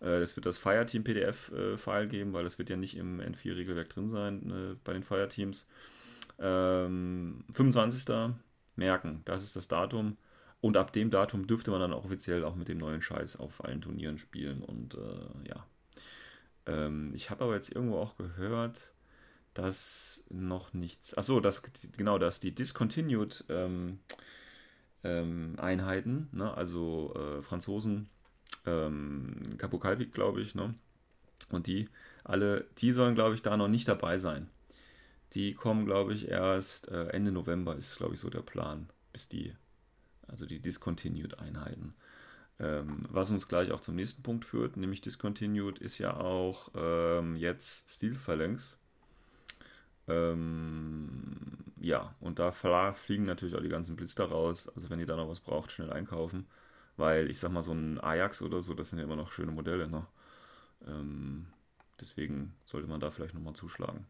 [0.00, 4.10] Äh, es wird das Fireteam PDF-File geben, weil das wird ja nicht im N4-Regelwerk drin
[4.10, 5.68] sein äh, bei den Fireteams.
[6.38, 8.34] Ähm, 25.
[8.76, 10.16] merken, das ist das Datum.
[10.60, 13.64] Und ab dem Datum dürfte man dann auch offiziell auch mit dem neuen Scheiß auf
[13.64, 14.62] allen Turnieren spielen.
[14.62, 15.66] Und äh, ja.
[16.66, 18.94] Ähm, ich habe aber jetzt irgendwo auch gehört,
[19.54, 21.16] dass noch nichts.
[21.16, 21.62] Achso, dass
[21.96, 23.98] genau, dass die Discontinued ähm,
[25.04, 28.08] ähm, Einheiten, ne, also äh, Franzosen,
[28.66, 30.74] ähm, Capokalpik, glaube ich, ne?
[31.50, 31.88] Und die
[32.24, 34.48] alle, die sollen, glaube ich, da noch nicht dabei sein.
[35.34, 39.28] Die kommen, glaube ich, erst äh, Ende November ist, glaube ich, so der Plan, bis
[39.28, 39.54] die,
[40.28, 41.94] also die Discontinued Einheiten.
[42.60, 47.34] Ähm, was uns gleich auch zum nächsten Punkt führt, nämlich Discontinued ist ja auch ähm,
[47.36, 48.76] jetzt Steel Phalanx.
[50.06, 54.68] Ähm, ja, und da fliegen natürlich auch die ganzen Blister raus.
[54.74, 56.46] Also wenn ihr da noch was braucht, schnell einkaufen.
[56.96, 59.52] Weil ich sag mal, so ein Ajax oder so, das sind ja immer noch schöne
[59.52, 59.88] Modelle.
[59.88, 60.06] Ne?
[60.86, 61.46] Ähm,
[62.00, 64.06] deswegen sollte man da vielleicht nochmal zuschlagen.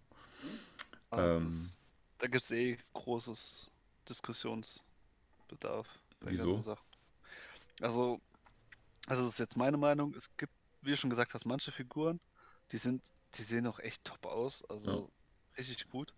[1.10, 1.78] Ah, ähm, das,
[2.18, 3.70] da gibt es eh großes
[4.08, 5.88] Diskussionsbedarf
[6.20, 6.56] wieso?
[7.80, 8.20] Also,
[9.06, 10.14] also das ist jetzt meine Meinung.
[10.14, 12.20] Es gibt, wie du schon gesagt hast, manche Figuren,
[12.70, 14.64] die sind, die sehen auch echt top aus.
[14.68, 15.56] Also ja.
[15.58, 16.14] richtig gut.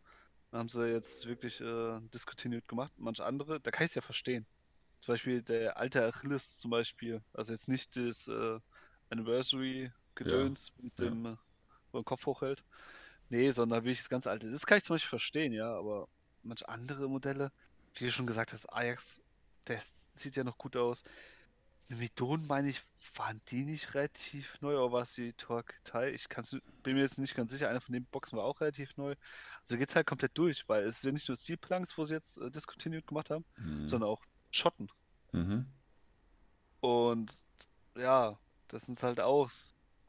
[0.50, 2.92] Da haben sie jetzt wirklich äh, diskutiert gemacht.
[2.96, 4.46] Manche andere, da kann ich es ja verstehen.
[5.04, 7.20] Zum Beispiel der alte Achilles zum Beispiel.
[7.34, 8.58] Also jetzt nicht das äh,
[9.10, 10.82] Anniversary-Gedöns ja.
[10.82, 11.38] mit dem, ja.
[11.92, 12.64] wo er den Kopf hochhält.
[13.28, 14.50] Nee, sondern wirklich das ganz alte.
[14.50, 16.08] Das kann ich zum Beispiel verstehen, ja, aber
[16.42, 17.52] manche andere Modelle,
[17.96, 19.20] wie du schon gesagt hast, Ajax,
[19.66, 19.78] der
[20.14, 21.04] sieht ja noch gut aus.
[21.88, 22.82] Midon, meine ich,
[23.14, 26.12] waren die nicht relativ neu, oder war es die Torquetai?
[26.12, 26.28] Ich
[26.82, 29.14] bin mir jetzt nicht ganz sicher, einer von den Boxen war auch relativ neu.
[29.60, 32.04] Also geht es halt komplett durch, weil es ist ja nicht nur Steel Planks, wo
[32.04, 33.86] sie jetzt äh, discontinued gemacht haben, mhm.
[33.86, 34.22] sondern auch
[34.54, 34.88] Schotten.
[35.32, 35.66] Mhm.
[36.80, 37.32] Und
[37.96, 38.38] ja,
[38.68, 39.50] das sind halt auch.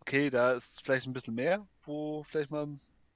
[0.02, 2.68] Okay, da ist vielleicht ein bisschen mehr, wo vielleicht mal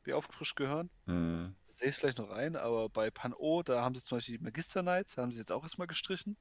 [0.04, 0.89] wie aufgefrischt gehören.
[1.06, 1.54] Mhm.
[1.68, 4.82] Sehe ich vielleicht noch ein, aber bei Pan-O, da haben sie zum Beispiel die Magister
[4.82, 6.36] Knights, haben sie jetzt auch erstmal gestrichen.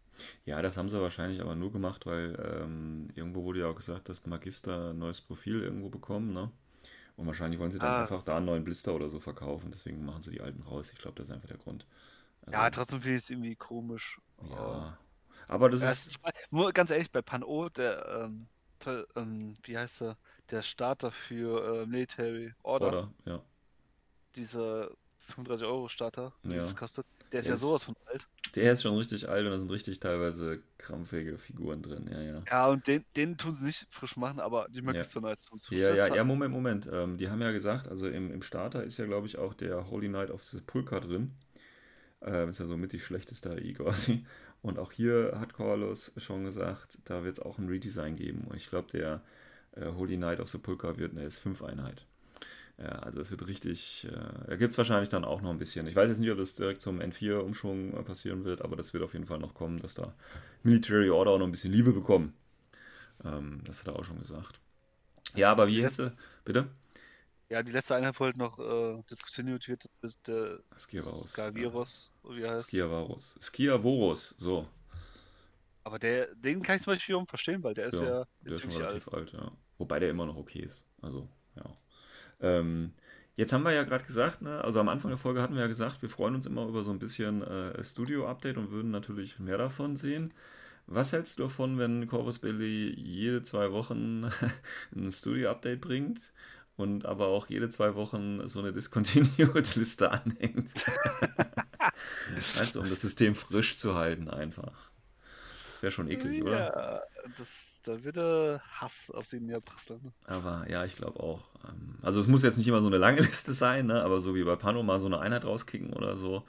[0.46, 4.08] Ja, das haben sie wahrscheinlich aber nur gemacht, weil ähm, irgendwo wurde ja auch gesagt,
[4.08, 6.50] dass Magister ein neues Profil irgendwo bekommen, ne?
[7.16, 8.00] Und wahrscheinlich wollen sie dann ah.
[8.02, 10.90] einfach da einen neuen Blister oder so verkaufen, deswegen machen sie die alten raus.
[10.92, 11.84] Ich glaube, das ist einfach der Grund.
[12.52, 14.20] Ja, trotzdem finde ich es irgendwie komisch.
[14.50, 14.98] Ja.
[15.48, 16.18] Aber das ja, ist.
[16.50, 18.46] Nur ganz ehrlich, bei Pan-O, der, ähm,
[18.78, 20.16] toll, ähm, wie heißt er?
[20.50, 22.86] Der Starter für äh, Military Order.
[22.86, 23.42] Order, ja.
[24.36, 26.56] Dieser 35 Euro Starter, ja.
[26.56, 27.06] das kostet.
[27.32, 28.26] Der ist der ja ist, sowas von alt.
[28.54, 32.42] Der ist schon richtig alt und da sind richtig teilweise krampfige Figuren drin, ja, ja.
[32.48, 35.26] Ja, und den, den tun sie nicht frisch machen, aber die Magister ja.
[35.26, 35.78] Knights tun es frisch.
[35.78, 36.88] Ja, ja, ja, Moment, Moment.
[36.90, 39.90] Ähm, die haben ja gesagt, also im, im Starter ist ja, glaube ich, auch der
[39.90, 41.34] Holy Knight of Sepulchre drin.
[42.22, 44.24] Ähm, ist ja so mit die schlechteste AI quasi.
[44.62, 48.44] Und auch hier hat Corlus schon gesagt, da wird es auch ein Redesign geben.
[48.48, 49.22] Und ich glaube, der
[49.76, 52.06] äh, Holy Knight of Sepulchre wird eine S5-Einheit.
[52.78, 55.86] Ja, also es wird richtig, äh, da gibt es wahrscheinlich dann auch noch ein bisschen.
[55.88, 59.02] Ich weiß jetzt nicht, ob das direkt zum N4-Umschwung äh, passieren wird, aber das wird
[59.02, 60.14] auf jeden Fall noch kommen, dass da
[60.62, 62.34] Military Order auch noch ein bisschen Liebe bekommen.
[63.24, 64.60] Ähm, das hat er auch schon gesagt.
[65.34, 66.00] Ja, aber wie jetzt,
[66.44, 66.68] bitte?
[67.50, 71.30] Ja, die letzte Einheit wollte noch äh, diskutiert wird, ist der Skiavaros.
[71.30, 72.36] Skaviros, ja.
[72.36, 73.34] wie heißt Skiavaros.
[73.40, 74.68] Skiavoros, so.
[75.82, 78.60] Aber der, den kann ich zum Beispiel verstehen, weil der ist ja, ja der ist
[78.60, 79.32] schon relativ alt.
[79.32, 79.32] alt.
[79.32, 79.52] ja.
[79.78, 80.84] Wobei der immer noch okay ist.
[81.00, 81.64] Also, ja.
[82.40, 82.92] Ähm,
[83.36, 85.68] jetzt haben wir ja gerade gesagt, ne, also am Anfang der Folge hatten wir ja
[85.68, 89.56] gesagt, wir freuen uns immer über so ein bisschen äh, Studio-Update und würden natürlich mehr
[89.56, 90.28] davon sehen.
[90.86, 94.30] Was hältst du davon, wenn Corvus Billy jede zwei Wochen
[94.94, 96.20] ein Studio-Update bringt?
[96.78, 100.70] Und aber auch jede zwei Wochen so eine Discontinued-Liste anhängt.
[102.56, 104.88] weißt du, um das System frisch zu halten einfach.
[105.66, 106.58] Das wäre schon eklig, ja, oder?
[106.58, 107.02] Ja,
[107.84, 110.12] da würde Hass auf sie niederprasseln.
[110.24, 111.48] Aber ja, ich glaube auch.
[111.68, 114.02] Ähm, also es muss jetzt nicht immer so eine lange Liste sein, ne?
[114.02, 116.44] aber so wie bei Pano mal so eine Einheit rauskicken oder so.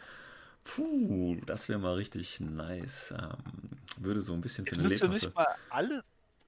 [0.64, 3.16] Puh, das wäre mal richtig nice.
[3.18, 5.10] Ähm, würde so ein bisschen für eine lebhafte...
[5.10, 6.04] nicht mal alle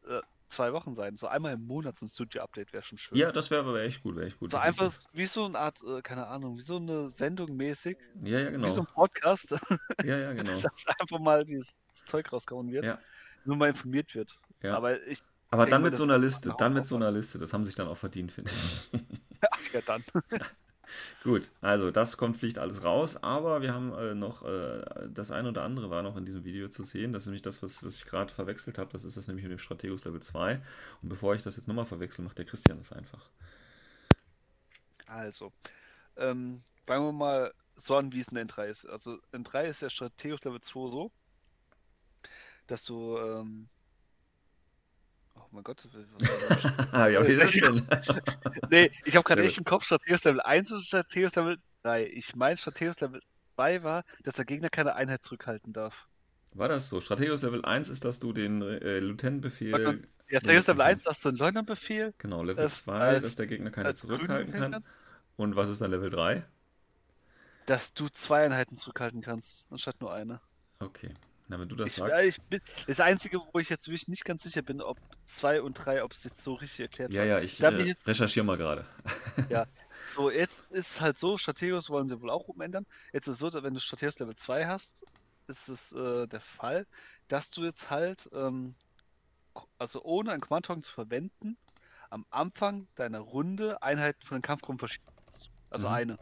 [0.07, 0.21] äh,
[0.51, 1.15] zwei Wochen sein.
[1.15, 3.17] So einmal im Monat so ein Studio-Update wäre schon schön.
[3.17, 4.51] Ja, das wäre wär echt gut, wäre echt gut.
[4.51, 7.97] So einfach wie so eine Art, äh, keine Ahnung, wie so eine Sendung mäßig.
[8.23, 8.67] Ja, ja, genau.
[8.67, 9.55] Wie so ein Podcast.
[10.03, 10.59] Ja, ja, genau.
[10.61, 12.85] Dass einfach mal dieses Zeug rausgehauen wird.
[12.85, 12.99] Ja.
[13.45, 14.37] Nur mal informiert wird.
[14.61, 14.75] Ja.
[14.75, 17.11] Aber ich, Aber dann mit so einer ist Liste, dann mit so einer.
[17.11, 17.39] Liste.
[17.39, 18.89] Das haben sich dann auch verdient, finde ich.
[19.51, 20.03] Ach ja, dann.
[21.23, 25.49] Gut, also das kommt, fliegt alles raus, aber wir haben äh, noch, äh, das eine
[25.49, 27.13] oder andere war noch in diesem Video zu sehen.
[27.13, 28.91] Das ist nämlich das, was, was ich gerade verwechselt habe.
[28.91, 30.61] Das ist das nämlich mit dem Strategos Level 2.
[31.01, 33.29] Und bevor ich das jetzt nochmal verwechsel, macht der Christian das einfach.
[35.05, 35.51] Also,
[36.17, 38.85] ähm, fangen wir mal so an, wie es in N3 ist.
[38.85, 41.11] Also in 3 ist der Strategos Level 2 so,
[42.67, 43.69] dass du, ähm,
[45.35, 46.65] oh mein Gott, was?
[46.93, 47.87] Ah, ja, wie ist das denn?
[48.69, 52.05] nee, ich habe gerade echt im Kopf Strategos Level 1 und Strategos Level 3.
[52.07, 53.21] Ich meine, Strategos Level
[53.55, 56.07] 2 war, dass der Gegner keine Einheit zurückhalten darf.
[56.53, 56.99] War das so?
[56.99, 60.07] Strategos Level 1 ist, dass du den äh, Lieutenant-Befehl.
[60.29, 63.47] Ja, Strategos Level 1, dass du einen Leutnantbefehl Genau, Level Das 2, als- dass der
[63.47, 64.71] Gegner keine zurückhalten kann.
[64.73, 64.89] kannst,
[65.37, 66.43] Und was ist dann Level 3?
[67.67, 70.41] dass du zwei Einheiten zurückhalten kannst, anstatt nur eine.
[70.79, 71.09] Okay.
[71.51, 72.13] Na, wenn du das Ich, sagst.
[72.13, 75.61] äh, ich bin, das Einzige, wo ich jetzt wirklich nicht ganz sicher bin, ob 2
[75.61, 77.27] und 3, ob es jetzt so richtig erklärt ja, war.
[77.27, 78.87] ja, ich Da äh, jetzt- recherchiere mal gerade.
[80.03, 82.85] So, jetzt ist es halt so, Strategos wollen sie wohl auch umändern.
[83.13, 85.05] Jetzt ist es so, dass wenn du Strategos Level 2 hast,
[85.47, 86.87] ist es äh, der Fall,
[87.27, 88.75] dass du jetzt halt, ähm,
[89.77, 91.55] also ohne einen Command-Token zu verwenden,
[92.09, 95.49] am Anfang deiner Runde Einheiten von den Kampfgruppen verschieben kannst.
[95.69, 95.93] Also Mhm.
[95.93, 96.17] eine.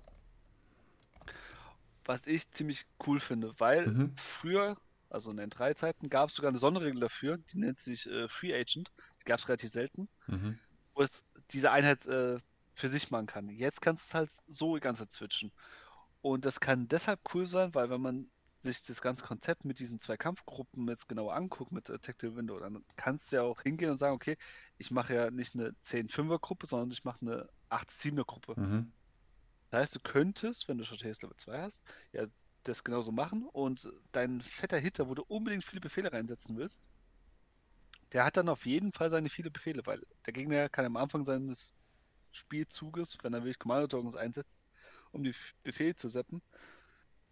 [2.05, 4.15] Was ich ziemlich cool finde, weil Mhm.
[4.17, 4.75] früher,
[5.09, 8.27] also in den drei Zeiten, gab es sogar eine Sonderregel dafür, die nennt sich äh,
[8.29, 8.91] Free Agent.
[9.21, 10.59] Die gab es relativ selten Mhm.
[10.93, 12.39] wo es diese Einheit äh,
[12.73, 13.49] für sich machen kann.
[13.49, 15.51] Jetzt kannst du es halt so die ganze Zeit switchen.
[16.21, 18.29] Und das kann deshalb cool sein, weil wenn man
[18.59, 22.83] sich das ganze Konzept mit diesen zwei Kampfgruppen jetzt genauer anguckt, mit Detective Window, dann
[22.97, 24.37] kannst du ja auch hingehen und sagen, okay,
[24.77, 28.59] ich mache ja nicht eine 10-5er-Gruppe, sondern ich mache eine 8-7er-Gruppe.
[28.59, 28.91] Mhm.
[29.71, 32.25] Das heißt, du könntest, wenn du Strategies Level 2 hast, ja
[32.63, 36.87] das genauso machen und dein fetter Hitter, wo du unbedingt viele Befehle reinsetzen willst,
[38.11, 41.25] der hat dann auf jeden Fall seine viele Befehle, weil der Gegner kann am Anfang
[41.25, 41.73] seines
[42.31, 44.63] Spielzuges, wenn er wirklich Kommando-Tokens einsetzt,
[45.11, 45.33] um die
[45.63, 46.41] Befehle zu setzen,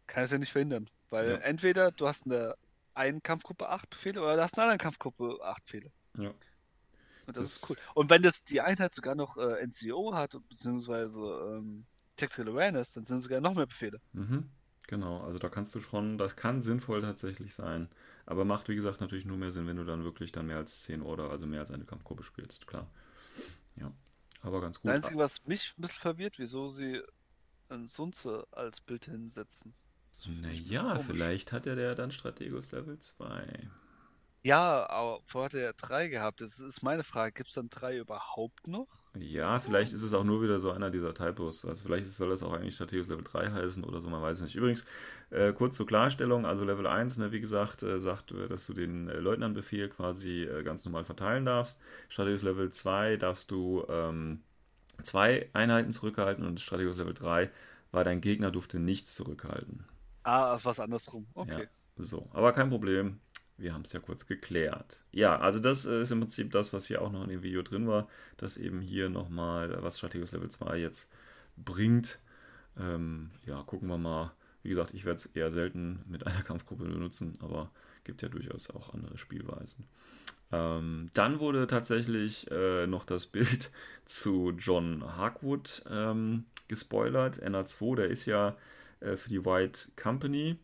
[0.08, 0.90] kann es ja nicht verhindern.
[1.10, 1.36] Weil Ja.
[1.38, 2.58] entweder du hast in der
[2.94, 5.92] einen Kampfgruppe 8 Befehle oder du hast in einer anderen Kampfgruppe 8 Befehle.
[6.18, 6.30] Ja.
[6.30, 7.78] Und das, Das- ist cool.
[7.94, 13.04] Und wenn das die Einheit sogar noch äh, NCO hat, beziehungsweise ähm, Tactical Awareness, dann
[13.04, 14.00] sind sogar noch mehr Befehle.
[14.14, 14.50] Mhm.
[14.88, 17.90] Genau, also da kannst du schon, das kann sinnvoll tatsächlich sein.
[18.26, 20.82] Aber macht, wie gesagt, natürlich nur mehr Sinn, wenn du dann wirklich dann mehr als
[20.84, 22.90] 10 Order, also mehr als eine Kampfgruppe spielst, klar.
[23.76, 23.92] Ja,
[24.42, 24.90] aber ganz gut.
[24.90, 27.02] Das Einzige, was mich ein bisschen verwirrt, wieso sie
[27.70, 29.74] einen Sunze als Bild hinsetzen.
[30.26, 33.70] Ein Naja, vielleicht hat er der dann Strategos Level 2.
[34.44, 36.40] Ja, aber vorher hat er ja drei gehabt.
[36.42, 37.34] Das ist meine Frage.
[37.34, 38.88] Gibt es dann drei überhaupt noch?
[39.22, 41.66] Ja, vielleicht ist es auch nur wieder so einer dieser Typos.
[41.66, 44.42] Also vielleicht soll das auch eigentlich Strategos Level 3 heißen oder so, man weiß es
[44.42, 44.56] nicht.
[44.56, 44.86] Übrigens,
[45.30, 48.74] äh, kurz zur Klarstellung, also Level 1, ne, wie gesagt, äh, sagt, äh, dass du
[48.74, 51.80] den äh, Leutnantbefehl quasi äh, ganz normal verteilen darfst.
[52.10, 54.42] Strategos Level 2 darfst du ähm,
[55.02, 57.50] zwei Einheiten zurückhalten und Strategos Level 3
[57.92, 59.86] war dein Gegner durfte nichts zurückhalten.
[60.24, 61.26] Ah, was andersrum.
[61.34, 61.64] Okay.
[61.64, 63.20] Ja, so, aber kein Problem.
[63.58, 65.04] Wir haben es ja kurz geklärt.
[65.12, 67.64] Ja, also das äh, ist im Prinzip das, was hier auch noch in dem Video
[67.64, 71.12] drin war, dass eben hier nochmal, äh, was Strategos Level 2 jetzt
[71.58, 72.20] bringt.
[72.80, 74.32] Ähm, ja, gucken wir mal.
[74.64, 77.72] Wie gesagt, ich werde es eher selten mit einer Kampfgruppe benutzen, aber
[78.04, 79.86] gibt ja durchaus auch andere Spielweisen.
[80.52, 83.72] Ähm, dann wurde tatsächlich äh, noch das Bild
[84.06, 87.42] zu John Harkwood ähm, gespoilert.
[87.44, 88.56] NA2, der ist ja
[89.00, 90.58] äh, für die White Company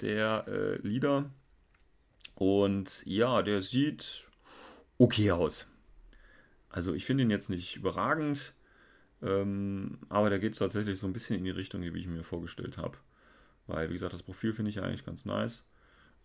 [0.00, 1.30] der äh, Leader.
[2.40, 4.28] Und ja, der sieht
[4.98, 5.68] okay aus.
[6.68, 8.54] Also ich finde ihn jetzt nicht überragend,
[9.22, 12.78] ähm, aber der geht tatsächlich so ein bisschen in die Richtung, wie ich mir vorgestellt
[12.78, 12.98] habe.
[13.66, 15.64] Weil, wie gesagt, das Profil finde ich eigentlich ganz nice.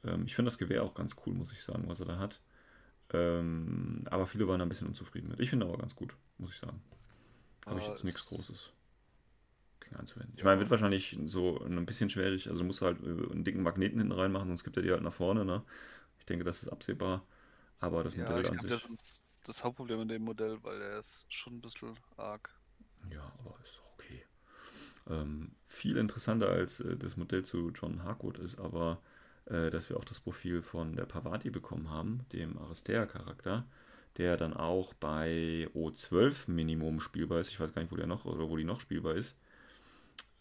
[0.06, 2.42] Ähm, ich finde das Gewehr auch ganz cool, muss ich sagen, was er da hat.
[3.14, 5.40] Ähm, aber viele waren da ein bisschen unzufrieden mit.
[5.42, 6.82] Ich finde aber ganz gut, muss ich sagen.
[7.68, 8.72] Habe ich Ah, jetzt nichts Großes
[9.80, 10.34] gegen einzuwenden.
[10.38, 12.48] Ich meine, wird wahrscheinlich so ein bisschen schwierig.
[12.50, 15.04] Also du musst halt äh, einen dicken Magneten hinten reinmachen, sonst gibt er die halt
[15.04, 15.46] nach vorne.
[15.46, 15.64] Ne?
[16.20, 17.26] Ich denke, das ist absehbar.
[17.80, 18.86] Aber das Ja, Modell ich an sich.
[18.86, 22.50] das ist das Hauptproblem in dem Modell, weil er ist schon ein bisschen arg.
[23.12, 24.24] Ja, aber ist okay.
[25.10, 29.02] Ähm, viel interessanter als äh, das Modell zu John Harcourt ist aber,
[29.46, 33.66] äh, dass wir auch das Profil von der Pavati bekommen haben, dem Aristea-Charakter,
[34.18, 37.50] der dann auch bei O12 Minimum spielbar ist.
[37.50, 39.36] Ich weiß gar nicht, wo der noch oder wo die noch spielbar ist.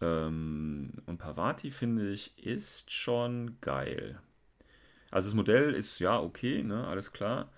[0.00, 4.20] Ähm, und Pavati, finde ich, ist schon geil.
[5.14, 7.48] Also das Modell ist ja okay, ne, alles klar.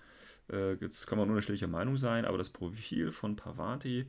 [0.47, 4.05] Äh, jetzt kann man schlechte Meinung sein, aber das Profil von Pavati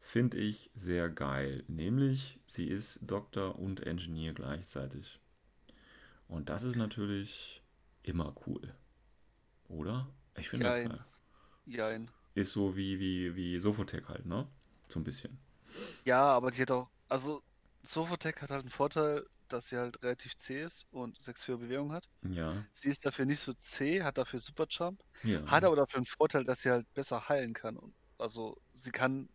[0.00, 1.64] finde ich sehr geil.
[1.66, 5.18] Nämlich, sie ist Doktor und Engineer gleichzeitig.
[6.28, 7.62] Und das ist natürlich
[8.02, 8.74] immer cool.
[9.68, 10.06] Oder?
[10.36, 11.04] Ich finde das geil.
[11.64, 12.10] Jein.
[12.34, 14.46] Ist so wie, wie, wie Sofotec halt, ne?
[14.88, 15.38] So ein bisschen.
[16.04, 17.42] Ja, aber die hat auch, also
[17.82, 22.06] Sofotec hat halt einen Vorteil, dass sie halt relativ zäh ist und 6-4 Bewegung hat.
[22.22, 22.64] Ja.
[22.72, 25.44] Sie ist dafür nicht so zäh, hat dafür Super Jump, Ja.
[25.46, 27.76] hat aber dafür einen Vorteil, dass sie halt besser heilen kann.
[27.76, 29.28] Und also sie kann,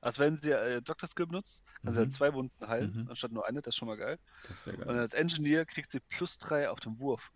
[0.00, 1.08] als wenn sie äh, Dr.
[1.08, 2.12] Skill benutzt, kann sie halt Mhm.
[2.12, 3.08] zwei Wunden heilen, Mhm.
[3.08, 4.18] anstatt nur eine, das ist schon mal geil.
[4.42, 4.98] Das ist sehr Und geil.
[4.98, 7.30] als Engineer kriegt sie plus 3 auf den Wurf.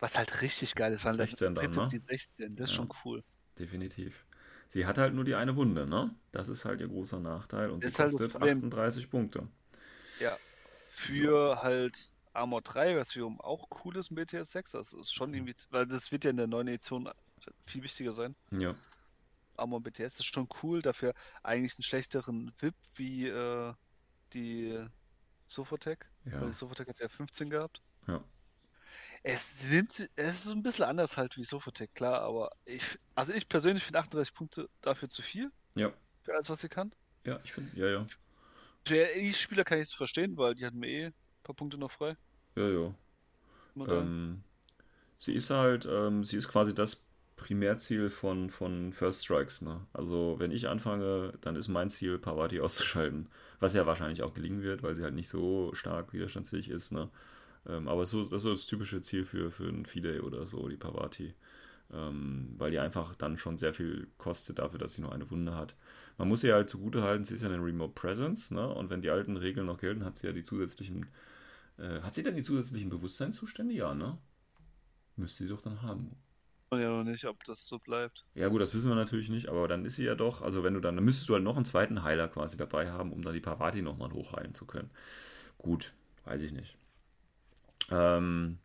[0.00, 1.88] Was halt richtig geil ist, weil das 16 dann, Prinzip ne?
[1.88, 2.76] die 16, das ist Ja.
[2.76, 3.24] schon cool.
[3.58, 4.26] Definitiv.
[4.68, 6.14] Sie hat halt nur die eine Wunde, ne?
[6.32, 8.58] Das ist halt ihr großer Nachteil und sie Ist halt das kostet Problem.
[8.58, 9.48] 38 Punkte.
[10.18, 10.38] Ja.
[11.06, 15.32] Für halt Armor 3, was wiederum auch cool ist mit BTS 6, das ist schon
[15.34, 17.08] irgendwie, weil das wird ja in der neuen Edition
[17.66, 18.34] viel wichtiger sein.
[18.50, 18.74] Ja.
[19.56, 23.72] Armor BTS ist schon cool, dafür eigentlich einen schlechteren VIP wie äh,
[24.32, 24.84] die
[25.46, 26.06] Sofotec.
[26.24, 26.40] Ja.
[26.40, 27.80] Weil die Sofotec hat ja 15 gehabt.
[28.08, 28.22] Ja.
[29.22, 32.82] Es nimmt, es ist ein bisschen anders halt wie Sofotec, klar, aber ich,
[33.14, 35.92] also ich persönlich finde 38 Punkte dafür zu viel, Ja.
[36.22, 36.92] für alles, was sie kann.
[37.24, 38.06] Ja, ich finde, ja, ja.
[38.86, 41.90] Für E-Spieler kann ich es verstehen, weil die hatten mir eh ein paar Punkte noch
[41.90, 42.16] frei.
[42.56, 42.94] Ja, ja.
[43.88, 44.42] Ähm,
[45.18, 47.04] sie ist halt, ähm, sie ist quasi das
[47.36, 49.86] Primärziel von, von First Strikes, ne?
[49.92, 53.28] Also, wenn ich anfange, dann ist mein Ziel, Pavati auszuschalten.
[53.60, 57.10] Was ja wahrscheinlich auch gelingen wird, weil sie halt nicht so stark widerstandsfähig ist, ne?
[57.66, 60.68] Ähm, aber so, das ist so das typische Ziel für, für ein Fide oder so,
[60.68, 61.34] die Pavati.
[61.92, 65.54] Ähm, weil die einfach dann schon sehr viel kostet dafür, dass sie nur eine Wunde
[65.54, 65.76] hat.
[66.18, 68.66] Man muss ihr halt zugute halten, sie ist ja eine Remote Presence, ne?
[68.68, 71.06] Und wenn die alten Regeln noch gelten, hat sie ja die zusätzlichen.
[71.78, 73.74] Äh, hat sie denn die zusätzlichen Bewusstseinszustände?
[73.74, 74.18] Ja, ne?
[75.16, 76.16] Müsste sie doch dann haben.
[76.72, 78.24] Ja noch nicht, ob das so bleibt.
[78.34, 80.74] Ja, gut, das wissen wir natürlich nicht, aber dann ist sie ja doch, also wenn
[80.74, 83.34] du dann, dann müsstest du halt noch einen zweiten Heiler quasi dabei haben, um dann
[83.34, 84.90] die Pavati nochmal hochheilen zu können.
[85.58, 85.92] Gut,
[86.24, 86.76] weiß ich nicht.
[87.90, 88.58] Ähm,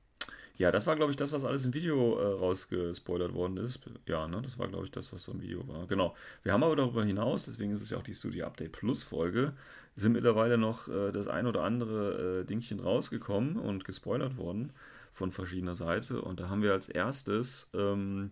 [0.59, 3.79] ja, das war, glaube ich, das, was alles im Video äh, rausgespoilert worden ist.
[4.05, 5.87] Ja, ne, das war, glaube ich, das, was so im Video war.
[5.87, 6.15] Genau.
[6.43, 9.53] Wir haben aber darüber hinaus, deswegen ist es ja auch die Studio Update Plus Folge,
[9.95, 14.73] sind mittlerweile noch äh, das ein oder andere äh, Dingchen rausgekommen und gespoilert worden
[15.13, 16.21] von verschiedener Seite.
[16.21, 18.31] Und da haben wir als erstes ähm,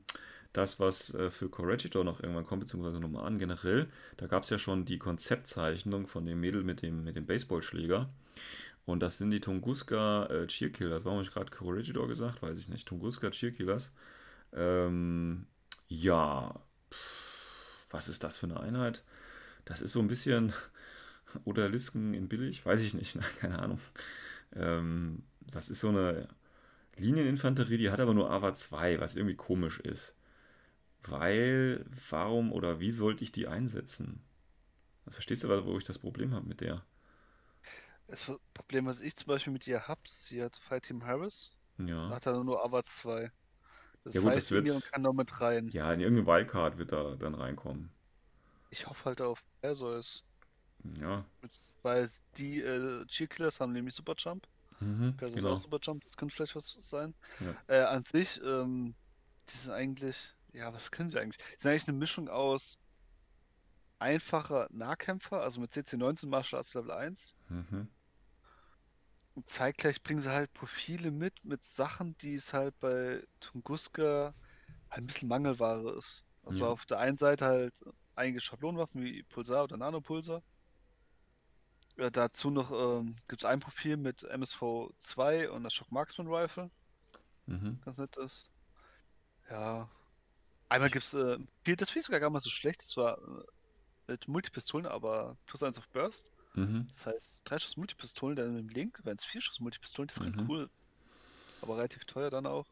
[0.51, 3.88] das, was äh, für Corregidor noch irgendwann kommt, beziehungsweise nochmal an generell.
[4.17, 8.09] Da gab es ja schon die Konzeptzeichnung von dem Mädel mit dem, mit dem Baseballschläger.
[8.88, 11.04] Und das sind die Tunguska äh, Cheerkillers.
[11.04, 12.42] Warum habe ich gerade Corregidor gesagt?
[12.42, 12.88] Weiß ich nicht.
[12.88, 13.92] Tunguska Cheerkillers.
[14.54, 15.46] Ähm,
[15.90, 16.56] ja,
[16.90, 19.04] pff, was ist das für eine Einheit?
[19.66, 20.54] Das ist so ein bisschen
[21.44, 23.80] Odalisken in billig, weiß ich nicht, keine Ahnung.
[24.56, 26.30] Ähm, das ist so eine
[26.96, 30.16] Linieninfanterie, die hat aber nur AVA 2, was irgendwie komisch ist.
[31.04, 34.22] Weil, warum oder wie sollte ich die einsetzen?
[35.06, 36.86] Also verstehst du, wo ich das Problem habe mit der?
[38.08, 42.10] Das Problem, was ich zum Beispiel mit ihr habe, sie hat Fight Team Harris, Ja.
[42.10, 43.32] hat dann nur AVA 2.
[44.03, 45.68] Das Ja gut, heißt, das wird- Minion kann noch mit rein.
[45.70, 47.89] Ja, in irgendeine Wildcard wird da dann reinkommen.
[48.70, 50.24] Ich hoffe halt auf Perseus.
[51.01, 51.26] Ja.
[51.82, 54.47] Weil die äh, Cheerkillers haben nämlich Super Jump.
[54.80, 55.53] Mhm, Perseus genau.
[55.53, 57.14] auch Super Jump, das könnte vielleicht was sein.
[57.39, 57.55] Ja.
[57.76, 58.95] Äh, an sich, ähm,
[59.49, 61.38] die sind eigentlich, ja, was können sie eigentlich?
[61.58, 62.78] Die sind eigentlich eine Mischung aus
[63.99, 67.34] einfacher Nahkämpfer, also mit CC19 Martial Arts Level 1.
[67.49, 67.89] Mhm.
[69.38, 74.36] Und zeitgleich bringen sie halt Profile mit, mit Sachen, die es halt bei Tunguska
[74.90, 76.26] halt ein bisschen Mangelware ist.
[76.44, 76.68] Also Ja.
[76.68, 77.80] auf der einen Seite halt
[78.16, 80.44] einige Schablonenwaffen wie Pulsar oder Nanopulsar.
[81.98, 86.28] Ja, dazu noch ähm, gibt es ein Profil mit MSV 2 und der Shock Marksman
[86.28, 86.72] Rifle,
[87.48, 87.82] Mhm.
[87.82, 88.50] ganz nett ist.
[89.50, 89.90] Ja.
[90.70, 91.38] Einmal gibt es, äh,
[91.78, 93.44] das finde ich sogar gar nicht mal so schlecht, das war äh,
[94.08, 96.32] mit Multipistolen, aber plus 1 auf Burst.
[96.58, 96.88] Mhm.
[96.89, 100.20] Das heißt, 3 Schuss Multipistolen, dann mit dem Link, wären es 4 Schuss Multipistolen, das
[100.20, 100.49] klingt Mhm.
[100.49, 100.70] cool.
[101.62, 102.68] Aber relativ teuer dann auch.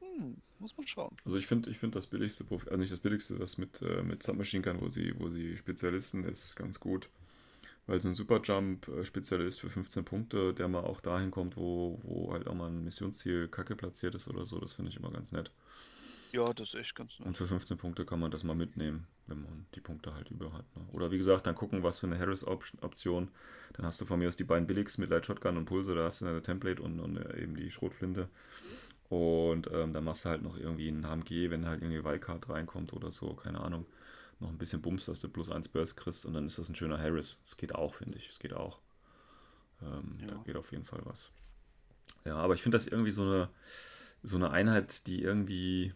[0.00, 1.16] Hm, muss man schauen.
[1.24, 4.22] Also ich finde ich find das billigste also nicht das billigste, das mit, äh, mit
[4.22, 7.08] Submachine Gun, wo sie, wo sie Spezialisten ist, ganz gut.
[7.86, 12.48] Weil so ein Superjump-Spezialist für 15 Punkte, der mal auch dahin kommt, wo, wo halt
[12.48, 15.50] auch mal ein Missionsziel kacke platziert ist oder so, das finde ich immer ganz nett.
[16.32, 17.26] Ja, das ist echt ganz nett.
[17.26, 20.52] Und für 15 Punkte kann man das mal mitnehmen, wenn man die Punkte halt über
[20.52, 20.64] hat.
[20.76, 20.86] Ne?
[20.92, 23.30] Oder wie gesagt, dann gucken, was für eine Harris-Option.
[23.74, 26.04] Dann hast du von mir aus die beiden billigsten mit Light Shotgun und Pulse, da
[26.04, 28.28] hast du eine Template und, und äh, eben die Schrotflinte.
[29.08, 32.92] Und ähm, dann machst du halt noch irgendwie einen HMG, wenn halt irgendwie Wildcard reinkommt
[32.92, 33.86] oder so, keine Ahnung.
[34.40, 36.74] Noch ein bisschen Bums, dass du plus 1 Burst kriegst und dann ist das ein
[36.76, 37.40] schöner Harris.
[37.44, 38.28] Das geht auch, finde ich.
[38.28, 38.78] Es geht auch.
[39.82, 40.42] Ähm, Da Ja.
[40.44, 41.30] geht auf jeden Fall was.
[42.24, 43.48] Ja, aber ich finde das irgendwie so eine,
[44.22, 45.94] so eine Einheit, die irgendwie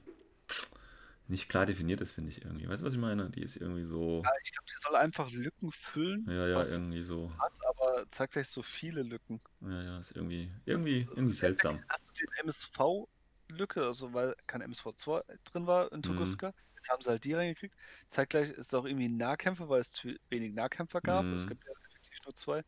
[1.29, 2.69] nicht klar definiert ist, finde ich irgendwie.
[2.69, 3.31] Weißt du, was ich meine?
[3.31, 4.25] Die ist irgendwie so.
[4.25, 7.31] Ja, ich glaube, die soll einfach Lücken füllen, Ja, ja, irgendwie so.
[7.39, 9.43] hat, aber zeitgleich so viele Lücken.
[9.61, 11.85] Ja, ja, ist irgendwie, irgendwie, irgendwie seltsam.
[11.89, 13.09] Hast du den MSV
[13.49, 16.37] Lücke, also weil kein MSV2 drin war in Mhm.
[16.37, 16.53] Tunguska.
[16.77, 17.77] Jetzt haben sie halt die reingekriegt.
[18.09, 21.31] Zeitgleich ist es auch irgendwie Nahkämpfer, weil es zu wenig Nahkämpfer gab.
[21.33, 21.47] Es Mhm.
[21.47, 22.63] gibt ja effektiv nur zwei.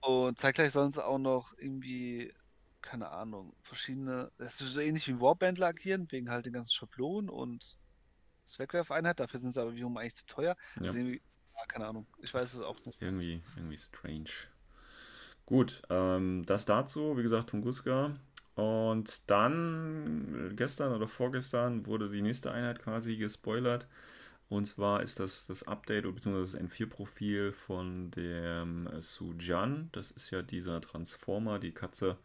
[0.00, 2.32] Und zeitgleich sollen sie auch noch irgendwie,
[2.88, 7.28] keine Ahnung, verschiedene, das ist so ähnlich wie Warbandler agieren, wegen halt den ganzen Schablonen
[7.28, 7.76] und
[8.44, 9.20] das Wegwerfeinheit.
[9.20, 10.56] Dafür sind sie aber wiederum eigentlich zu teuer.
[10.76, 10.86] Ja.
[10.86, 11.00] Also
[11.68, 12.06] keine Ahnung.
[12.22, 13.02] Ich weiß es auch nicht.
[13.02, 14.30] Irgendwie, irgendwie strange.
[15.44, 18.14] Gut, ähm, das dazu, wie gesagt, Tunguska.
[18.54, 23.86] Und dann, gestern oder vorgestern, wurde die nächste Einheit quasi gespoilert.
[24.48, 26.40] Und zwar ist das das Update bzw.
[26.40, 29.90] das N4-Profil von dem Sujan.
[29.92, 32.16] Das ist ja dieser Transformer, die Katze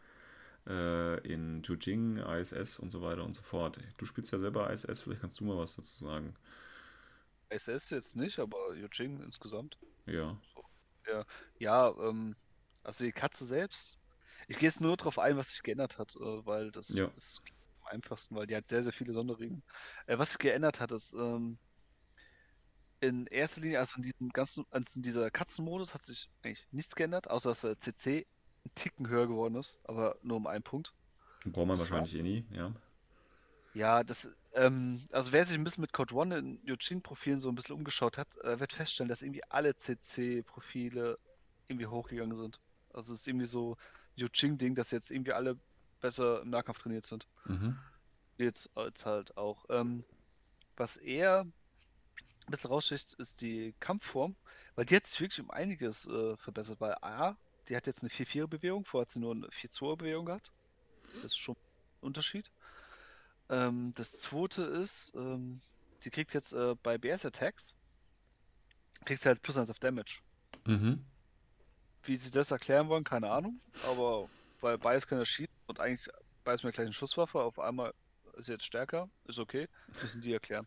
[0.66, 3.78] äh, in Jujing, ISS und so weiter und so fort.
[3.98, 6.34] Du spielst ja selber ISS, vielleicht kannst du mal was dazu sagen.
[7.50, 9.78] SS jetzt nicht, aber Yujing insgesamt.
[10.06, 10.36] Ja.
[11.58, 12.36] Ja, ähm,
[12.82, 13.98] also die Katze selbst.
[14.48, 17.10] Ich gehe jetzt nur darauf ein, was sich geändert hat, äh, weil das Ja.
[17.16, 17.40] ist
[17.80, 19.62] am einfachsten, weil die hat sehr, sehr viele Sonderregeln.
[20.06, 21.58] Äh, was sich geändert hat, ist ähm,
[23.00, 26.94] in erster Linie, also in diesem ganzen, also in dieser Katzenmodus hat sich eigentlich nichts
[26.94, 28.26] geändert, außer dass der CC
[28.64, 30.92] einen Ticken höher geworden ist, aber nur um einen Punkt.
[31.44, 32.72] Braucht man Das wahrscheinlich eh nie, ja.
[33.74, 37.56] Ja, das, ähm, also wer sich ein bisschen mit Code One in Yujing-Profilen so ein
[37.56, 41.18] bisschen umgeschaut hat, äh, wird feststellen, dass irgendwie alle CC-Profile
[41.68, 42.60] irgendwie hochgegangen sind.
[42.92, 43.76] Also es ist irgendwie so
[44.14, 45.58] Yujing-Ding, dass jetzt irgendwie alle
[46.00, 47.26] besser im Nahkampf trainiert sind.
[47.46, 47.76] Mhm.
[48.38, 49.64] Jetzt als halt auch.
[49.70, 50.04] Ähm,
[50.76, 51.52] was eher ein
[52.50, 54.36] bisschen raussticht, ist die Kampfform,
[54.76, 57.36] weil die hat sich wirklich um einiges äh, verbessert, weil A,
[57.68, 60.52] die hat jetzt eine 4-4-Bewegung, vorher hat sie nur eine 4-2-Bewegung gehabt.
[61.16, 62.50] Das ist schon ein Unterschied.
[63.48, 65.60] Ähm, das zweite ist, ähm,
[66.02, 67.74] die kriegt jetzt äh, bei BS-Attacks,
[69.04, 70.20] kriegt sie halt plus 1 auf Damage.
[70.66, 71.04] Mhm.
[72.02, 74.28] Wie sie das erklären wollen, keine Ahnung, aber
[74.60, 76.08] weil beides kann er schießen und eigentlich
[76.44, 77.94] beides mit der gleichen Schusswaffe, auf einmal
[78.36, 79.68] ist sie jetzt stärker, ist okay,
[80.02, 80.66] müssen die erklären.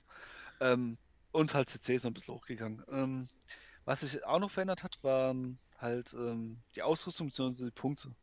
[0.59, 0.97] Ähm,
[1.31, 2.83] und halt CC ist noch ein bisschen hochgegangen.
[2.89, 3.27] Ähm,
[3.85, 7.65] was sich auch noch verändert hat, waren halt ähm, die Ausrüstung bzw.
[7.65, 8.13] die Punkte.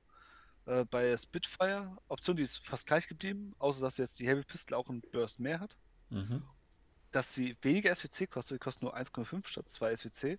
[0.67, 4.77] Äh, bei Spitfire, Option, die ist fast gleich geblieben, außer dass jetzt die Heavy Pistol
[4.77, 5.77] auch einen Burst mehr hat.
[6.11, 6.43] Mhm.
[7.11, 10.39] Dass sie weniger SWC kostet, kostet nur 1,5 statt 2 SWC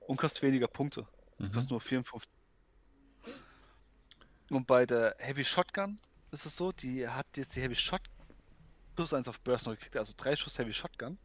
[0.00, 1.06] und kostet weniger Punkte,
[1.38, 1.52] Mhm.
[1.52, 2.28] kostet nur 54.
[4.50, 6.00] Und bei der Heavy Shotgun
[6.30, 8.00] ist es so, die hat jetzt die Heavy Shot
[8.96, 11.18] plus 1 auf Burst noch gekriegt, also 3 Schuss Heavy Shotgun.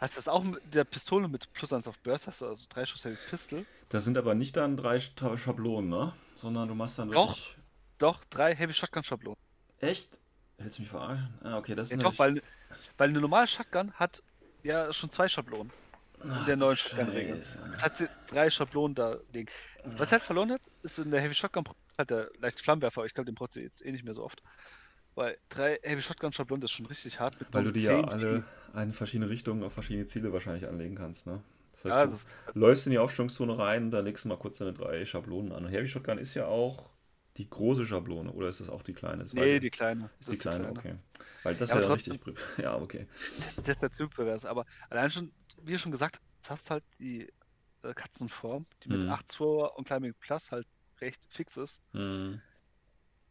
[0.00, 2.86] Heißt das auch mit der Pistole mit plus 1 auf Burst, hast du also 3
[2.86, 3.64] Schuss Heavy Pistol?
[3.88, 6.12] Das sind aber nicht dann drei Sch- Schablonen, ne?
[6.36, 7.28] Sondern du machst dann Doch.
[7.30, 7.56] wirklich.
[7.98, 9.36] Doch, 3 Heavy Shotgun Schablonen.
[9.80, 10.08] Echt?
[10.58, 11.28] Willst du mich verarschen?
[11.42, 14.22] Ah, okay, das Ja, ist doch, natürlich- weil, weil eine normale Shotgun hat
[14.62, 15.72] ja schon zwei Schablonen
[16.20, 17.36] Ach, in der du neuen Shotgun-Regel.
[17.38, 19.50] Jetzt hat sie drei Schablonen da liegen.
[19.84, 21.64] Was sie halt verloren hat, ist in der Heavy Shotgun
[21.96, 24.40] halt der leichte Flammenwerfer, ich glaube, den braucht sie jetzt eh nicht mehr so oft.
[25.18, 27.36] Weil drei Heavy Shotgun Schablonen, das ist schon richtig hart.
[27.52, 28.44] Weil du die ja 10 alle
[28.76, 31.42] in verschiedene Richtungen auf verschiedene Ziele wahrscheinlich anlegen kannst, ne?
[31.72, 34.36] Das heißt, Ja, du ist, das läufst in die Aufstellungszone rein, da legst du mal
[34.38, 35.64] kurz deine drei Schablonen an.
[35.64, 36.90] Und Heavy Shotgun ist ja auch
[37.36, 39.22] die große Schablone, oder ist das auch die kleine?
[39.22, 40.10] Das nee, die kleine.
[40.18, 40.96] ist die kleine, okay.
[41.44, 42.20] Weil das Ja, wäre richtig.
[42.58, 43.06] Ja, okay.
[43.36, 46.84] Das, das wäre zu pervers, aber allein schon, wie du schon gesagt hast, hast halt
[46.98, 47.32] die
[47.82, 49.08] äh, Katzenform, die mit Mhm.
[49.08, 50.66] 8-2 und Climbing Plus halt
[51.00, 52.40] recht fix ist, Hm.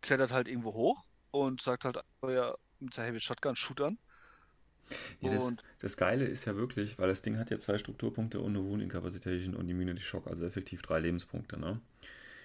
[0.02, 3.98] klettert halt irgendwo hoch und sagt halt, oh ja, mit der Heavy Shotgun shoot an.
[5.20, 8.40] Ja, das, Und das Geile ist ja wirklich, weil das Ding hat ja zwei Strukturpunkte
[8.40, 11.80] und eine Wound Incapacitation und Immunity Shock, also effektiv drei Lebenspunkte, ne?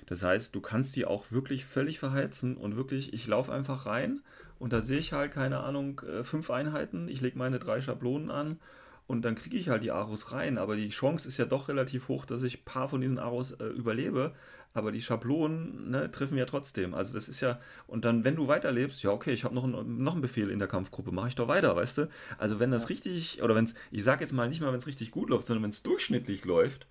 [0.07, 4.23] Das heißt, du kannst die auch wirklich völlig verheizen und wirklich, ich laufe einfach rein
[4.59, 8.31] und da sehe ich halt, keine Ahnung, äh, fünf Einheiten, ich lege meine drei Schablonen
[8.31, 8.61] an
[9.07, 12.09] und dann kriege ich halt die Aros rein, aber die Chance ist ja doch relativ
[12.09, 14.35] hoch, dass ich ein paar von diesen Aros äh, überlebe,
[14.75, 16.95] aber die Schablonen ne, treffen ja trotzdem.
[16.95, 20.03] Also das ist ja, und dann, wenn du weiterlebst, ja okay, ich habe noch, einen-
[20.03, 22.09] noch einen Befehl in der Kampfgruppe, mache ich doch weiter, weißt du?
[22.39, 22.89] Also wenn das Ja.
[22.89, 25.47] richtig, oder wenn es, ich sage jetzt mal nicht mal, wenn es richtig gut läuft,
[25.47, 26.87] sondern wenn es durchschnittlich läuft,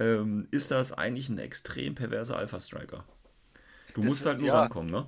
[0.00, 3.04] ähm, ist das eigentlich ein extrem perverser Alpha-Striker.
[3.94, 4.54] Du Das- musst halt nur ja.
[4.54, 5.06] rankommen, ne?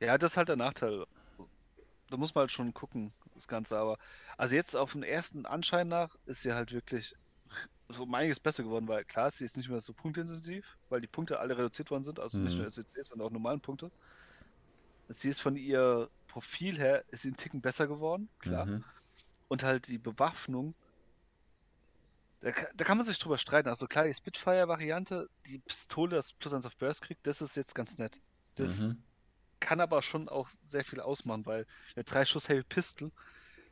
[0.00, 1.04] Ja, das ist halt der Nachteil.
[2.08, 3.76] Da muss man halt schon gucken, das Ganze.
[3.76, 3.98] Aber
[4.38, 7.14] also jetzt auf den ersten Anschein nach ist sie halt wirklich
[7.88, 11.08] so um einiges besser geworden, weil klar, sie ist nicht mehr so punktintensiv, weil die
[11.08, 12.58] Punkte alle reduziert worden sind, also nicht Mhm.
[12.58, 13.90] nur SWC, sondern auch normalen Punkte.
[15.08, 18.66] Sie ist von ihr Profil her ist sie einen Ticken besser geworden, klar.
[18.66, 18.84] Mhm.
[19.48, 20.76] Und halt die Bewaffnung,
[22.40, 23.68] da, da kann man sich drüber streiten.
[23.68, 27.74] Also klar, die Spitfire-Variante, die Pistole, das plus 1 auf Burst kriegt, das ist jetzt
[27.74, 28.18] ganz nett.
[28.54, 29.04] Das Mhm.
[29.60, 31.66] kann aber schon auch sehr viel ausmachen, weil
[31.96, 33.12] der 3-Schuss Heavy Pistol,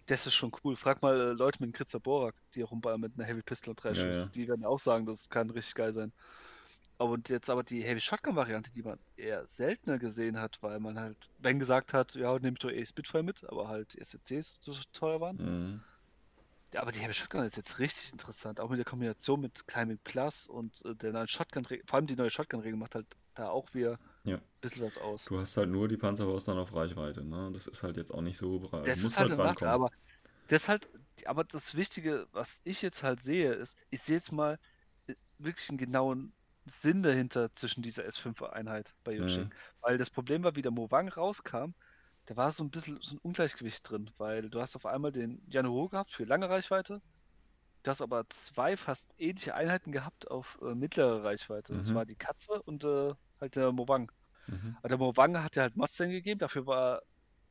[0.07, 0.76] das ist schon cool.
[0.76, 3.82] Frag mal äh, Leute mit dem Kritzer Borak, die rumballern mit einer Heavy Pistol und
[3.82, 4.24] 3 Ja, Schuss.
[4.26, 4.30] ja.
[4.34, 6.12] Die werden auch sagen, das kann richtig geil sein.
[6.98, 11.16] Und jetzt aber die Heavy Shotgun-Variante, die man eher seltener gesehen hat, weil man halt,
[11.38, 15.20] wenn gesagt hat, ja, nehmt doch eh Spitfire mit, aber halt die SWCs zu teuer
[15.20, 15.36] waren.
[15.36, 15.80] Mhm.
[16.72, 19.98] Ja, aber die Heavy Shotgun ist jetzt richtig interessant, auch mit der Kombination mit Climbing
[20.05, 23.74] Plus und äh, der neuen shotgun vor allem die neue Shotgun-Regel macht halt da auch
[23.74, 24.41] wieder Ja.
[24.57, 25.29] ein bisschen was aus.
[25.29, 27.51] Du hast halt nur die Panzerfaust dann auf Reichweite, ne?
[27.53, 28.93] Das ist halt jetzt auch nicht so breit.
[28.93, 29.70] Das Du musst ist halt halt Nachteil, rankommen.
[29.70, 29.91] aber
[30.49, 30.89] das halt,
[31.27, 34.59] aber das Wichtige, was ich jetzt halt sehe, ist, ich sehe jetzt mal
[35.09, 39.49] äh, wirklich einen genauen Sinn dahinter zwischen dieser S5-Einheit bei Yuching.
[39.49, 39.57] Mhm.
[39.81, 41.73] Weil das Problem war, wie der Mowang rauskam,
[42.27, 45.43] da war so ein bisschen so ein Ungleichgewicht drin, weil du hast auf einmal den
[45.51, 47.03] Yanuro gehabt für lange Reichweite,
[47.83, 51.77] du hast aber zwei fast ähnliche Einheiten gehabt auf äh, mittlere Reichweite.
[51.77, 51.95] Das Mhm.
[51.95, 54.11] war die Katze und äh, halt der Mowang.
[54.47, 54.76] Mhm.
[54.78, 57.03] Aber der Mowang hat ja halt Mustang gegeben, dafür war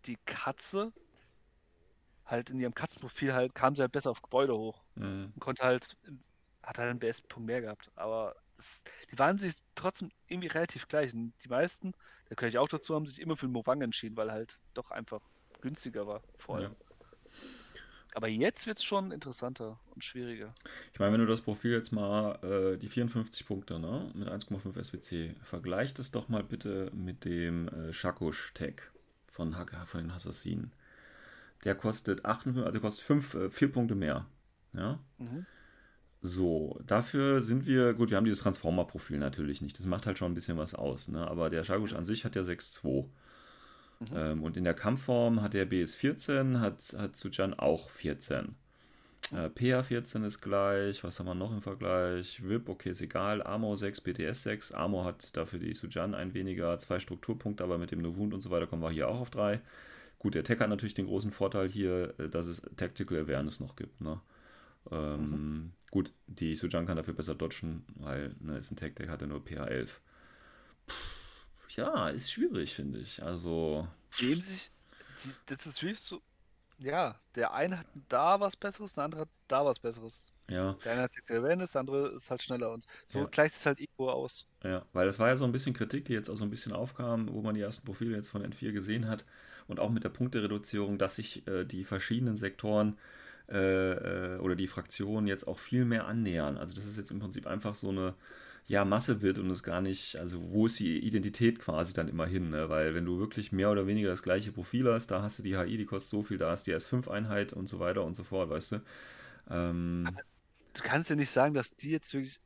[0.05, 0.91] die Katze
[2.25, 5.31] halt in ihrem Katzenprofil halt, kam sie halt besser auf Gebäude hoch Mhm.
[5.35, 5.97] und konnte halt,
[6.63, 7.91] hat halt einen BS-Punkt mehr gehabt.
[7.95, 8.81] Aber es,
[9.11, 11.13] die waren sich trotzdem irgendwie relativ gleich.
[11.13, 11.91] Und die meisten,
[12.29, 14.91] da gehöre ich auch dazu, haben sich immer für den Mowang entschieden, weil halt doch
[14.91, 15.19] einfach
[15.61, 16.69] günstiger war vorher.
[16.69, 16.75] Ja.
[18.13, 20.53] Aber jetzt wird es schon interessanter und schwieriger.
[20.93, 24.83] Ich meine, wenn du das Profil jetzt mal, äh, die 54 Punkte, ne, mit 1,5
[24.83, 28.91] SWC, vergleicht es doch mal bitte mit dem äh, Shakush-Tag
[29.27, 29.55] von,
[29.85, 30.73] von den Assassinen.
[31.63, 34.25] Der kostet 58, also kostet 5, äh, 4 Punkte mehr.
[34.73, 34.99] Ja?
[35.17, 35.45] Mhm.
[36.23, 39.79] So, dafür sind wir, gut, wir haben dieses Transformer-Profil natürlich nicht.
[39.79, 41.27] Das macht halt schon ein bisschen was aus, ne?
[41.27, 43.09] Aber der Shakush an sich hat ja 6,2.
[44.01, 44.17] Mhm.
[44.17, 48.55] Ähm, und in der Kampfform hat der BS 14, hat, hat Sujan auch 14.
[49.33, 51.03] Äh, PA 14 ist gleich.
[51.03, 52.43] Was haben wir noch im Vergleich?
[52.43, 53.41] VIP, okay, ist egal.
[53.41, 54.71] Armor 6, BTS 6.
[54.73, 58.49] Armor hat dafür die Sujan ein weniger, zwei Strukturpunkte, aber mit dem Novund und so
[58.49, 59.61] weiter kommen wir hier auch auf drei.
[60.19, 63.75] Gut, der Tech hat natürlich den großen Vorteil hier, äh, dass es Tactical Awareness noch
[63.75, 64.01] gibt.
[64.01, 64.19] Ne?
[64.91, 69.21] Ähm, Gut, die Sujan kann dafür besser dodgen, weil ne, ist ein Tech, der hat
[69.21, 69.99] ja nur PA 11.
[71.75, 73.21] Ja, ist schwierig, finde ich.
[73.23, 73.87] Also,
[74.19, 74.71] Dem sich,
[75.23, 76.21] die, das ist wirklich so,
[76.79, 80.25] ja, der eine hat da was Besseres, der andere hat da was Besseres.
[80.49, 80.77] ja.
[80.83, 83.27] Der eine hat Tactical Awareness, der andere ist halt schneller und so Ja.
[83.27, 84.47] gleicht es halt irgendwo aus.
[84.63, 86.71] Ja, weil das war ja so ein bisschen Kritik, die jetzt auch so ein bisschen
[86.73, 89.25] aufkam, wo man die ersten Profile jetzt von N4 gesehen hat
[89.67, 92.97] und auch mit der Punktereduzierung, dass sich äh, die verschiedenen Sektoren
[93.49, 96.57] äh, äh, oder die Fraktionen jetzt auch viel mehr annähern.
[96.57, 98.13] Also das ist jetzt im Prinzip einfach so eine
[98.67, 102.25] ja, Masse wird und es gar nicht, also wo ist die Identität quasi dann immer
[102.27, 102.69] hin, ne?
[102.69, 105.57] Weil wenn du wirklich mehr oder weniger das gleiche Profil hast, da hast du die
[105.57, 108.23] HI, die kostet so viel, da hast du die S5-Einheit und so weiter und so
[108.23, 108.81] fort, weißt du?
[109.49, 110.21] Ähm,
[110.73, 112.39] Du kannst ja nicht sagen, dass die jetzt wirklich.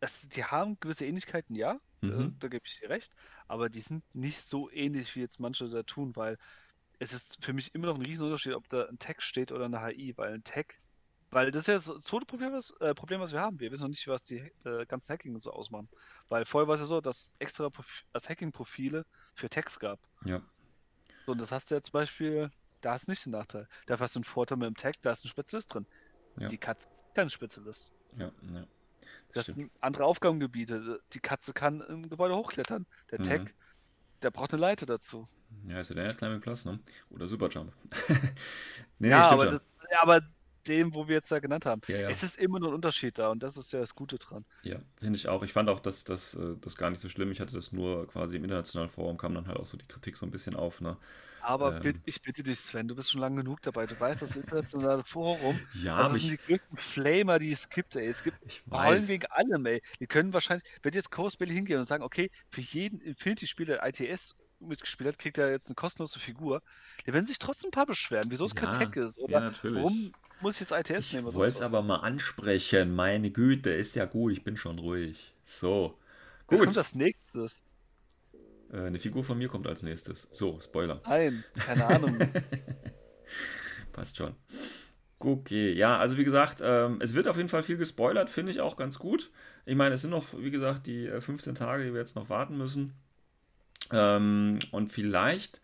[0.00, 2.34] das Die haben gewisse Ähnlichkeiten, ja, da, Mhm.
[2.38, 3.14] da gebe ich dir recht,
[3.48, 6.38] aber die sind nicht so ähnlich, wie jetzt manche da tun, weil
[6.98, 9.82] es ist für mich immer noch ein Riesenunterschied, ob da ein Tag steht oder eine
[9.82, 10.76] HI, weil ein Tag,
[11.34, 13.60] weil das ist ja so das zweite Problem, was, äh, Problem, was wir haben.
[13.60, 15.88] Wir wissen noch nicht, was die äh, ganzen Hacking so ausmachen.
[16.28, 19.04] Weil vorher war es ja so, dass extra Profi als Hacking-Profile
[19.34, 19.98] für Tags gab.
[20.24, 20.40] ja.
[21.26, 22.50] So, und das hast du ja zum Beispiel,
[22.82, 23.66] da hast du nicht den Nachteil.
[23.86, 25.86] Dafür hast du einen Vorteil mit dem Tag, da ist ein Spezialist drin.
[26.38, 26.48] Ja.
[26.48, 27.92] Die Katze ist kein Spezialist.
[28.18, 28.66] Ja, ja.
[29.32, 29.58] Das stimmt.
[29.58, 31.00] sind andere Aufgabengebiete.
[31.14, 32.84] Die Katze kann im Gebäude hochklettern.
[33.10, 33.24] Der Mhm.
[33.24, 33.54] Tag,
[34.20, 35.26] der braucht eine Leiter dazu.
[35.66, 36.78] Ja, ist ja der Climbing Plus, ne?
[37.08, 37.72] Oder Superjump.
[38.98, 40.20] nee, ja, aber, das, ja, aber
[40.68, 41.80] dem, wo wir jetzt da genannt haben.
[41.86, 42.10] Ja, ja.
[42.10, 44.44] Es ist immer nur ein Unterschied da und das ist ja das Gute dran.
[44.62, 45.42] Ja, finde ich auch.
[45.42, 47.30] Ich fand auch, dass das, äh, das gar nicht so schlimm.
[47.30, 50.16] Ich hatte das nur quasi im internationalen Forum, kam dann halt auch so die Kritik
[50.16, 50.80] so ein bisschen auf.
[50.80, 50.96] Ne?
[51.38, 51.82] Aber Ähm.
[51.82, 53.86] bitt- ich bitte dich, Sven, du bist schon lange genug dabei.
[53.86, 57.96] Du weißt, das internationale Forum, Ja, das sind ich, die größten Flamer, die es gibt,
[57.96, 58.06] ey.
[58.08, 59.08] Es gibt weiß.
[59.08, 59.80] wegen allem, ey.
[60.00, 64.34] Die können wahrscheinlich, wenn jetzt Coast Bailey hingehen und sagen, okay, für jeden Infinity-Spieler, ITS
[64.60, 66.62] mitgespielt hat, kriegt er jetzt eine kostenlose Figur.
[67.06, 69.18] Die werden sich trotzdem ein paar beschweren, wieso es kein Ja, Tech ist.
[69.26, 69.82] Ja, Oder natürlich.
[69.82, 71.26] warum muss ich jetzt ITS Ich nehmen?
[71.26, 71.62] oder wollte es was.
[71.66, 72.94] aber mal ansprechen.
[72.94, 74.32] Meine Güte, ist ja gut.
[74.32, 75.34] Ich bin schon ruhig.
[75.44, 75.98] So.
[76.48, 76.66] Was Gut.
[76.66, 77.64] kommt als nächstes?
[78.72, 80.28] Äh, eine Figur von mir kommt als nächstes.
[80.32, 81.00] So, Spoiler.
[81.06, 82.18] Nein, keine Ahnung.
[83.92, 84.34] Passt schon.
[85.18, 88.60] Okay, ja, also wie gesagt, ähm, es wird auf jeden Fall viel gespoilert, finde ich
[88.60, 89.30] auch ganz gut.
[89.64, 92.28] Ich meine, es sind noch, wie gesagt, die äh, 15 Tage, die wir jetzt noch
[92.28, 92.92] warten müssen.
[93.92, 95.60] Ähm, und vielleicht,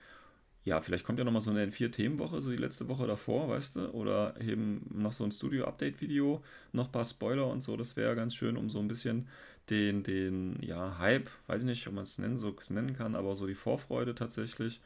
[0.65, 3.91] ja, vielleicht kommt ja nochmal so eine N4-Themenwoche, so die letzte Woche davor, weißt du?
[3.91, 6.43] Oder eben noch so ein Studio-Update-Video,
[6.73, 9.29] noch ein paar Spoiler und so, das wäre ganz schön, um so ein bisschen
[9.71, 13.37] den, den, ja, Hype, weiß ich nicht, ob man es nennen, so nennen kann, aber
[13.37, 14.81] so die Vorfreude tatsächlich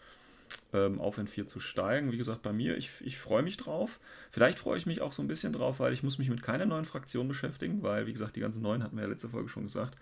[0.73, 2.13] ähm, auf N4 zu steigen.
[2.13, 4.01] Wie gesagt, bei mir, ich, ich freue mich drauf.
[4.31, 6.67] Vielleicht freue ich mich auch so ein bisschen drauf, weil ich muss mich mit keiner
[6.67, 9.65] neuen Fraktion beschäftigen, weil, wie gesagt, die ganzen neuen, hatten wir ja letzte Folge schon
[9.65, 9.97] gesagt,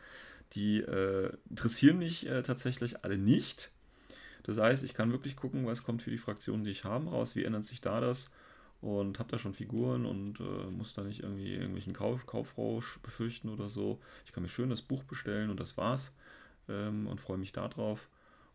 [0.52, 3.70] die äh, interessieren mich äh, tatsächlich alle nicht.
[4.44, 7.36] Das heißt, ich kann wirklich gucken, was kommt für die Fraktionen, die ich habe, raus,
[7.36, 8.30] wie ändert sich da das.
[8.80, 13.48] und habe da schon Figuren und äh, muss da nicht irgendwie irgendwelchen Kauf, Kaufrausch befürchten
[13.48, 14.00] oder so.
[14.26, 16.12] Ich kann mir schön das Buch bestellen und das war's
[16.68, 18.08] ähm, und freue mich darauf.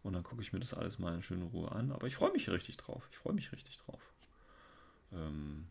[0.03, 1.91] Und dann gucke ich mir das alles mal in schöner Ruhe an.
[1.91, 3.07] Aber ich freue mich richtig drauf.
[3.11, 4.01] Ich freue mich richtig drauf.
[5.13, 5.67] Ähm,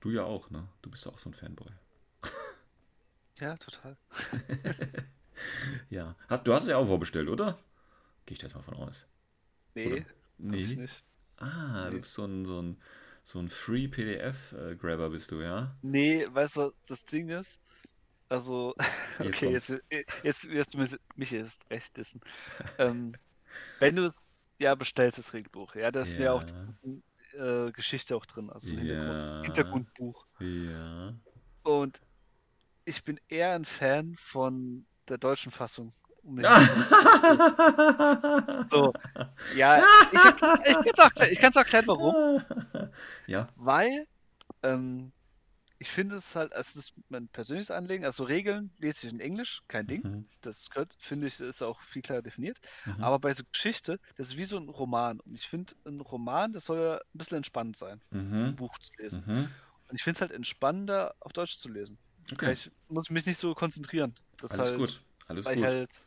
[0.00, 0.68] du ja auch, ne?
[0.82, 1.70] Du bist ja auch so ein Fanboy.
[3.40, 3.96] Ja, total.
[5.90, 6.16] ja.
[6.28, 7.58] Hast, du hast es ja auch vorbestellt, oder?
[8.26, 9.06] Gehe ich da jetzt mal von aus.
[9.74, 10.04] Nee, Oder?
[10.38, 10.88] Nee.
[11.38, 12.00] Ah, du Nee.
[12.00, 12.76] bist so ein, so ein,
[13.24, 15.74] so ein Free-PDF-Grabber, bist du, ja?
[15.82, 17.58] Nee, weißt du, was das Ding ist?
[18.28, 18.74] Also,
[19.18, 19.68] Jetzt okay, kommt's.
[19.90, 20.78] jetzt, jetzt wirst du
[21.16, 22.20] mich- jetzt recht dissen.
[22.78, 23.14] ähm,
[23.80, 24.12] wenn du
[24.58, 26.66] ja bestellst, das Regelbuch, ja, da ist ja, auch Ja.
[26.84, 27.02] die
[27.36, 28.78] äh, Geschichte auch drin, also Ja.
[28.78, 30.26] Hintergrund, Hintergrundbuch.
[30.40, 31.14] Ja.
[31.64, 32.00] Und
[32.84, 35.92] ich bin eher ein Fan von der deutschen Fassung.
[36.24, 36.38] Um
[38.70, 38.92] so,
[39.56, 39.82] ja,
[40.12, 42.40] ich, ich kann es auch, ich kann's auch erklären, warum.
[43.26, 43.48] Ja.
[43.56, 44.06] Weil
[44.62, 45.10] ähm,
[45.80, 49.18] ich finde es halt, also das ist mein persönliches Anliegen, also Regeln lese ich in
[49.18, 50.02] Englisch, kein Ding.
[50.04, 50.28] Mhm.
[50.40, 52.58] Das finde ich, ist auch viel klarer definiert.
[52.84, 53.02] Mhm.
[53.02, 55.18] Aber bei so Geschichte, das ist wie so ein Roman.
[55.18, 58.56] Und ich finde, ein Roman, das soll ja ein bisschen entspannend sein, ein Mhm.
[58.56, 59.24] Buch zu lesen.
[59.26, 59.48] Mhm.
[59.88, 61.98] Und ich finde es halt entspannender, auf Deutsch zu lesen.
[62.32, 62.52] Okay.
[62.52, 64.14] Ich muss mich nicht so konzentrieren.
[64.38, 65.02] Das Alles halt, gut.
[65.26, 65.64] Alles weil gut.
[65.64, 66.02] ich halt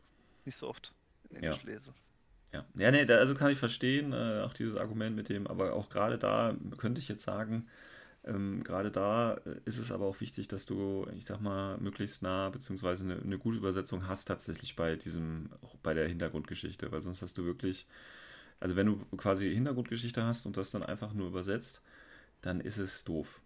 [0.45, 0.93] nicht so oft
[1.30, 1.93] in Englisch lese.
[2.53, 5.74] Ja, ja nee, da, also kann ich verstehen, äh, auch dieses Argument mit dem, aber
[5.74, 7.68] auch gerade da könnte ich jetzt sagen,
[8.26, 12.22] ähm, gerade da äh, ist es aber auch wichtig, dass du, ich sag mal, möglichst
[12.24, 15.49] nah, beziehungsweise eine, eine gute Übersetzung hast tatsächlich bei diesem,
[15.84, 17.86] bei der Hintergrundgeschichte, weil sonst hast du wirklich,
[18.59, 21.82] also wenn du quasi Hintergrundgeschichte hast und das dann einfach nur übersetzt,
[22.41, 23.41] dann ist es doof.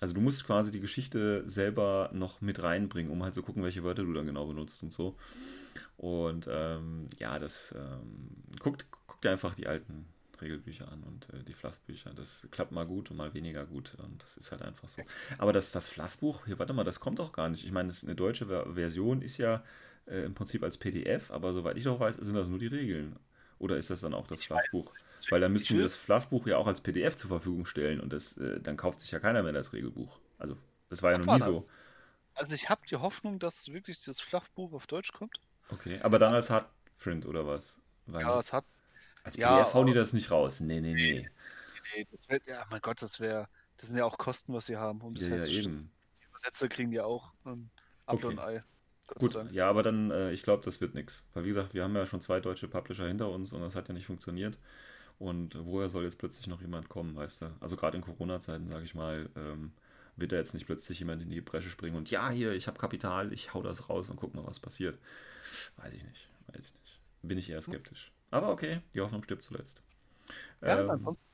[0.00, 3.84] Also du musst quasi die Geschichte selber noch mit reinbringen, um halt zu gucken, welche
[3.84, 5.16] Wörter du dann genau benutzt und so.
[5.96, 10.06] Und ähm, ja, das ähm, guckt, guckt dir einfach die alten
[10.40, 12.12] Regelbücher an und äh, die Fluffbücher.
[12.14, 13.96] Das klappt mal gut und mal weniger gut.
[14.02, 15.02] Und das ist halt einfach so.
[15.38, 17.64] Aber das, das Fluffbuch, hier, warte mal, das kommt doch gar nicht.
[17.64, 19.62] Ich meine, das, eine deutsche Ver Version ist ja
[20.06, 23.16] äh, im Prinzip als PDF, aber soweit ich doch weiß, sind das nur die Regeln.
[23.58, 24.94] Oder ist das dann auch das Fluffbuch?
[25.28, 28.36] Weil dann sie will- das Fluffbuch ja auch als PDF zur Verfügung stellen und das,
[28.38, 30.18] äh, dann kauft sich ja keiner mehr das Regelbuch.
[30.38, 30.56] Also,
[30.88, 31.68] das war ja noch nie so.
[32.34, 35.40] Also ich habe die Hoffnung, dass wirklich das Fluffbuch auf Deutsch kommt.
[35.68, 37.78] Okay, aber dann als Hardprint oder was?
[38.06, 38.64] Weil Ja, es hat.
[39.24, 40.60] als ja, PDF hauen die das nicht raus.
[40.60, 41.30] Nee, nee, nee.
[41.94, 43.48] Nee, das wär, ja, mein Gott, das wäre.
[43.76, 45.76] Das sind ja auch Kosten, was sie haben, um das Ja, ja, herzustellen.
[45.76, 45.90] eben.
[46.20, 47.70] Die Übersetzer kriegen ja auch ähm,
[48.06, 48.40] Apfel und Okay.
[48.40, 48.62] Ei.
[49.06, 51.26] Gott Gut, ja, aber dann, äh, ich glaube, das wird nichts.
[51.34, 53.88] Weil, wie gesagt, wir haben ja schon zwei deutsche Publisher hinter uns und das hat
[53.88, 54.58] ja nicht funktioniert.
[55.20, 57.52] Und woher soll jetzt plötzlich noch jemand kommen, weißt du?
[57.60, 59.72] Also gerade in Corona-Zeiten, sage ich mal, ähm,
[60.16, 62.78] wird da jetzt nicht plötzlich jemand in die Bresche springen und ja, hier, ich habe
[62.78, 64.98] Kapital, ich hau das raus und guck mal, was passiert.
[65.76, 67.00] Weiß ich nicht, weiß ich nicht.
[67.22, 68.12] Bin ich eher skeptisch.
[68.30, 69.82] Aber okay, die Hoffnung stirbt zuletzt.
[70.62, 71.24] Ja, Ähm, ansonsten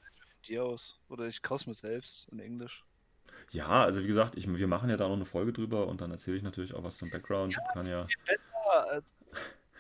[0.49, 0.99] dir aus.
[1.09, 2.85] Oder ich kaufe mir selbst in Englisch.
[3.51, 6.11] ja, also wie gesagt, ich, wir machen ja da noch eine Folge drüber und dann
[6.11, 7.61] erzähle ich natürlich auch was zum Background.
[7.73, 9.15] Kann ja, Besser als.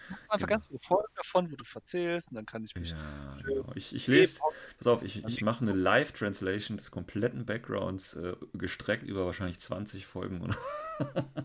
[0.08, 0.46] Einfach Genau.
[0.46, 2.90] ganz viele Folgen davon, wo du erzählst und dann kann ich mich.
[2.90, 3.72] ja, genau.
[3.74, 4.40] Ich, ich lese,
[4.78, 10.06] pass auf, ich, ich mache eine Live-Translation des kompletten Backgrounds, äh, gestreckt über wahrscheinlich 20
[10.06, 10.42] Folgen.
[10.42, 10.56] Oder?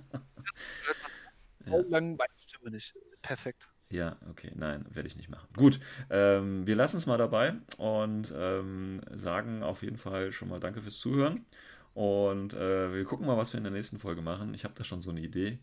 [1.66, 1.78] Ja.
[1.90, 2.94] Lang meine Stimme nicht.
[3.22, 3.70] Perfekt.
[3.92, 5.48] Ja, okay, nein, werde ich nicht machen.
[5.56, 10.60] Gut, ähm, wir lassen es mal dabei und ähm, sagen auf jeden Fall schon mal
[10.60, 11.46] Danke fürs Zuhören.
[11.94, 14.54] Und äh, wir gucken mal, was wir in der nächsten Folge machen.
[14.54, 15.60] Ich habe da schon so eine Idee.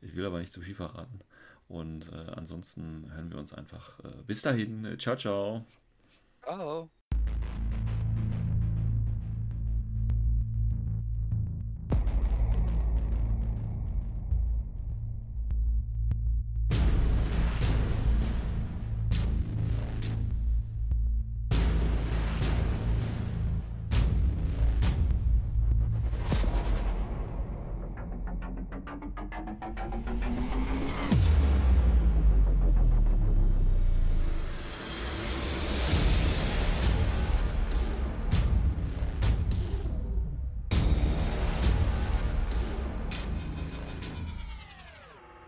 [0.00, 1.20] Ich will aber nicht zu viel verraten.
[1.68, 4.00] Und äh, ansonsten hören wir uns einfach.
[4.04, 4.96] Äh, bis dahin.
[4.98, 5.66] Ciao, ciao.
[6.42, 6.90] Ciao.